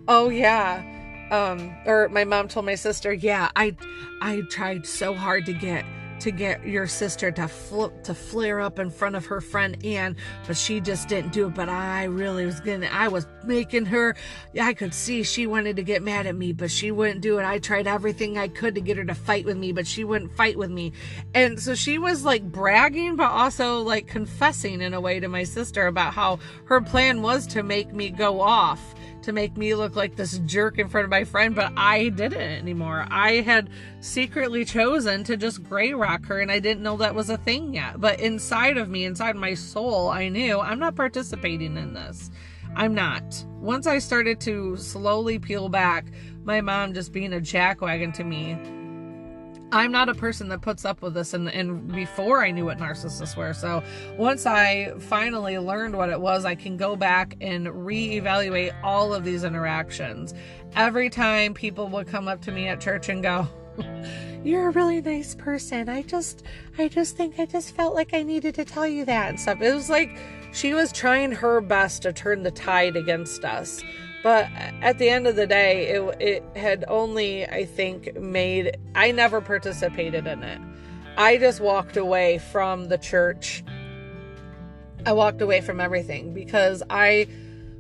oh 0.07 0.29
yeah 0.29 0.83
um 1.31 1.73
or 1.85 2.09
my 2.09 2.23
mom 2.25 2.47
told 2.47 2.65
my 2.65 2.75
sister 2.75 3.13
yeah 3.13 3.49
i 3.55 3.75
i 4.21 4.41
tried 4.49 4.85
so 4.85 5.13
hard 5.13 5.45
to 5.45 5.53
get 5.53 5.85
to 6.19 6.31
get 6.31 6.65
your 6.65 6.87
sister 6.87 7.31
to 7.31 7.47
flip 7.47 8.03
to 8.03 8.13
flare 8.13 8.59
up 8.59 8.79
in 8.79 8.89
front 8.89 9.15
of 9.15 9.25
her 9.25 9.41
friend 9.41 9.83
Anne, 9.85 10.15
but 10.47 10.57
she 10.57 10.79
just 10.79 11.07
didn't 11.07 11.33
do 11.33 11.47
it. 11.47 11.53
But 11.53 11.69
I 11.69 12.05
really 12.05 12.45
was 12.45 12.59
gonna 12.59 12.89
I 12.91 13.07
was 13.07 13.27
making 13.43 13.85
her 13.85 14.15
I 14.59 14.73
could 14.73 14.93
see 14.93 15.23
she 15.23 15.47
wanted 15.47 15.75
to 15.75 15.83
get 15.83 16.01
mad 16.01 16.25
at 16.25 16.35
me, 16.35 16.53
but 16.53 16.71
she 16.71 16.91
wouldn't 16.91 17.21
do 17.21 17.39
it. 17.39 17.45
I 17.45 17.59
tried 17.59 17.87
everything 17.87 18.37
I 18.37 18.47
could 18.47 18.75
to 18.75 18.81
get 18.81 18.97
her 18.97 19.05
to 19.05 19.15
fight 19.15 19.45
with 19.45 19.57
me, 19.57 19.71
but 19.71 19.87
she 19.87 20.03
wouldn't 20.03 20.35
fight 20.35 20.57
with 20.57 20.71
me. 20.71 20.93
And 21.33 21.59
so 21.59 21.75
she 21.75 21.97
was 21.97 22.23
like 22.23 22.43
bragging, 22.43 23.15
but 23.15 23.31
also 23.31 23.81
like 23.81 24.07
confessing 24.07 24.81
in 24.81 24.93
a 24.93 25.01
way 25.01 25.19
to 25.19 25.27
my 25.27 25.43
sister 25.43 25.87
about 25.87 26.13
how 26.13 26.39
her 26.65 26.81
plan 26.81 27.21
was 27.21 27.47
to 27.47 27.63
make 27.63 27.93
me 27.93 28.09
go 28.09 28.41
off 28.41 28.95
to 29.25 29.31
make 29.31 29.57
me 29.57 29.73
look 29.75 29.95
like 29.95 30.15
this 30.15 30.37
jerk 30.39 30.77
in 30.77 30.87
front 30.87 31.03
of 31.03 31.11
my 31.11 31.23
friend, 31.23 31.55
but 31.55 31.73
I 31.75 32.09
didn't 32.09 32.39
anymore. 32.39 33.05
I 33.09 33.41
had 33.41 33.69
secretly 33.99 34.63
chosen 34.65 35.23
to 35.25 35.35
just 35.35 35.63
gray 35.63 35.93
rock 35.93 36.25
her, 36.27 36.39
and 36.39 36.51
I 36.51 36.59
didn't 36.59 36.83
know 36.83 36.97
that 36.97 37.15
was 37.15 37.31
a 37.31 37.37
thing 37.37 37.73
yet. 37.73 37.99
But 37.99 38.19
inside 38.19 38.77
of 38.77 38.87
me, 38.87 39.03
inside 39.05 39.35
my 39.35 39.55
soul, 39.55 40.09
I 40.09 40.29
knew 40.29 40.59
I'm 40.59 40.79
not 40.79 40.95
participating 40.95 41.75
in 41.75 41.93
this. 41.93 42.29
I'm 42.75 42.93
not. 42.93 43.23
Once 43.59 43.87
I 43.87 43.97
started 43.97 44.39
to 44.41 44.77
slowly 44.77 45.39
peel 45.39 45.69
back, 45.69 46.05
my 46.43 46.61
mom 46.61 46.93
just 46.93 47.11
being 47.11 47.33
a 47.33 47.39
jackwagon 47.39 48.13
to 48.13 48.23
me, 48.23 48.57
I'm 49.75 49.91
not 49.91 50.07
a 50.07 50.13
person 50.13 50.47
that 50.49 50.61
puts 50.61 50.85
up 50.85 51.01
with 51.01 51.15
this 51.15 51.33
and, 51.33 51.49
and 51.49 51.93
before 51.93 52.41
I 52.41 52.51
knew 52.51 52.63
what 52.63 52.77
narcissists 52.77 53.35
were. 53.35 53.53
So 53.53 53.83
once 54.17 54.45
I 54.45 54.93
finally 54.99 55.59
learned 55.59 55.97
what 55.97 56.09
it 56.09 56.21
was, 56.21 56.45
I 56.45 56.55
can 56.55 56.77
go 56.77 56.95
back 56.95 57.35
and 57.41 57.67
reevaluate 57.67 58.73
all 58.83 59.13
of 59.13 59.25
these 59.25 59.43
interactions. 59.43 60.33
Every 60.77 61.09
time 61.09 61.53
people 61.53 61.89
would 61.89 62.07
come 62.07 62.29
up 62.29 62.41
to 62.43 62.53
me 62.53 62.69
at 62.69 62.79
church 62.79 63.09
and 63.09 63.21
go, 63.21 63.49
you're 64.45 64.69
a 64.69 64.71
really 64.71 65.01
nice 65.01 65.35
person. 65.35 65.89
I 65.89 66.03
just 66.03 66.43
I 66.77 66.87
just 66.87 67.17
think 67.17 67.37
I 67.37 67.45
just 67.45 67.75
felt 67.75 67.95
like 67.95 68.13
I 68.13 68.23
needed 68.23 68.55
to 68.55 68.63
tell 68.63 68.87
you 68.87 69.03
that 69.03 69.27
and 69.27 69.37
stuff. 69.37 69.61
It 69.61 69.73
was 69.73 69.89
like 69.89 70.17
she 70.53 70.73
was 70.73 70.93
trying 70.93 71.33
her 71.33 71.59
best 71.59 72.03
to 72.03 72.13
turn 72.13 72.43
the 72.43 72.51
tide 72.51 72.95
against 72.95 73.43
us. 73.43 73.83
But 74.25 74.49
at 74.81 74.97
the 74.97 75.07
end 75.07 75.27
of 75.27 75.35
the 75.35 75.45
day, 75.45 75.89
it, 75.89 76.19
it 76.19 76.43
had 76.57 76.83
only, 76.87 77.45
I 77.45 77.63
think, 77.63 78.19
made, 78.19 78.75
I 78.95 79.11
never 79.11 79.39
participated 79.39 80.25
in 80.25 80.41
it. 80.41 80.59
I 81.15 81.37
just 81.37 81.61
walked 81.61 81.95
away 81.95 82.39
from 82.39 82.85
the 82.87 82.97
church. 82.97 83.63
I 85.05 85.13
walked 85.13 85.43
away 85.43 85.61
from 85.61 85.79
everything 85.79 86.33
because 86.33 86.81
I, 86.89 87.27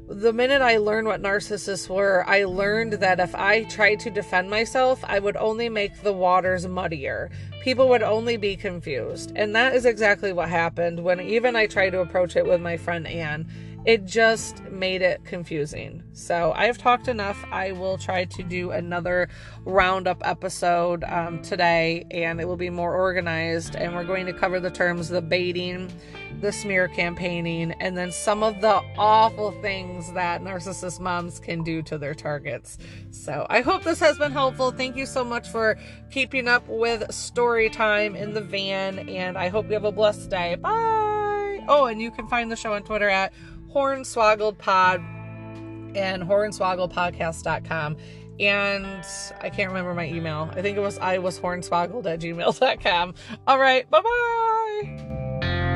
the 0.07 0.31
minute 0.33 0.61
I 0.61 0.77
learned 0.77 1.07
what 1.07 1.19
narcissists 1.19 1.89
were, 1.89 2.23
I 2.27 2.43
learned 2.43 2.93
that 2.93 3.19
if 3.19 3.33
I 3.33 3.63
tried 3.63 4.01
to 4.01 4.11
defend 4.11 4.51
myself, 4.51 5.03
I 5.03 5.17
would 5.17 5.37
only 5.37 5.67
make 5.67 6.03
the 6.03 6.13
waters 6.13 6.67
muddier. 6.67 7.31
People 7.63 7.89
would 7.89 8.03
only 8.03 8.37
be 8.37 8.55
confused. 8.55 9.31
And 9.35 9.55
that 9.55 9.73
is 9.73 9.87
exactly 9.87 10.31
what 10.31 10.49
happened 10.49 11.03
when 11.03 11.19
even 11.21 11.55
I 11.55 11.65
tried 11.65 11.89
to 11.89 12.01
approach 12.01 12.35
it 12.35 12.45
with 12.45 12.61
my 12.61 12.77
friend 12.77 13.07
Anne 13.07 13.47
it 13.85 14.05
just 14.05 14.63
made 14.63 15.01
it 15.03 15.23
confusing. 15.25 16.01
So 16.13 16.53
I've 16.55 16.77
talked 16.77 17.07
enough. 17.07 17.43
I 17.51 17.71
will 17.71 17.97
try 17.97 18.25
to 18.25 18.43
do 18.43 18.71
another 18.71 19.29
roundup 19.63 20.25
episode 20.25 21.03
um, 21.03 21.41
today, 21.43 22.05
and 22.09 22.41
it 22.41 22.47
will 22.47 22.57
be 22.57 22.71
more 22.71 22.95
organized. 22.95 23.75
And 23.75 23.93
we're 23.93 24.03
going 24.03 24.25
to 24.25 24.33
cover 24.33 24.59
the 24.59 24.71
terms 24.71 25.09
the 25.09 25.21
baiting, 25.21 25.91
the 26.41 26.51
smear 26.51 26.87
campaigning, 26.87 27.73
and 27.73 27.95
then 27.95 28.11
some 28.11 28.41
of 28.41 28.59
the 28.61 28.81
awful 28.97 29.51
things 29.61 30.11
that 30.13 30.41
narcissist 30.41 30.99
moms 30.99 31.39
can 31.39 31.63
do 31.63 31.83
to 31.83 31.99
their 31.99 32.15
targets. 32.15 32.79
So 33.11 33.45
I 33.51 33.61
hope 33.61 33.83
this 33.83 33.99
has 33.99 34.17
been 34.17 34.31
helpful. 34.31 34.71
Thank 34.71 34.95
you 34.95 35.05
so 35.05 35.23
much 35.23 35.47
for 35.47 35.77
keeping 36.09 36.47
up 36.47 36.67
with 36.67 37.13
story 37.13 37.69
time 37.69 38.15
in 38.15 38.33
the 38.33 38.41
van, 38.41 39.07
and 39.09 39.37
I 39.37 39.49
hope 39.49 39.67
you 39.67 39.73
have 39.73 39.85
a 39.85 39.91
blessed 39.91 40.31
day. 40.31 40.55
Bye. 40.55 41.63
Oh, 41.67 41.85
and 41.85 42.01
you 42.01 42.11
can 42.11 42.27
find 42.27 42.51
the 42.51 42.55
show 42.55 42.73
on 42.73 42.83
Twitter 42.83 43.09
at 43.09 43.33
Hornswoggled 43.75 44.57
Pod 44.57 45.01
and 45.95 46.23
hornswogglepodcast.com. 46.23 47.97
And 48.39 49.05
I 49.41 49.49
can't 49.49 49.69
remember 49.69 49.93
my 49.93 50.07
email. 50.07 50.49
I 50.53 50.61
think 50.61 50.77
it 50.77 50.81
was 50.81 50.97
I 50.99 51.19
was 51.19 51.39
hornswoggled 51.39 52.05
at 52.05 52.19
gmail.com. 52.19 53.13
All 53.47 53.59
right. 53.59 53.89
Bye 53.89 54.01
bye. 54.01 55.71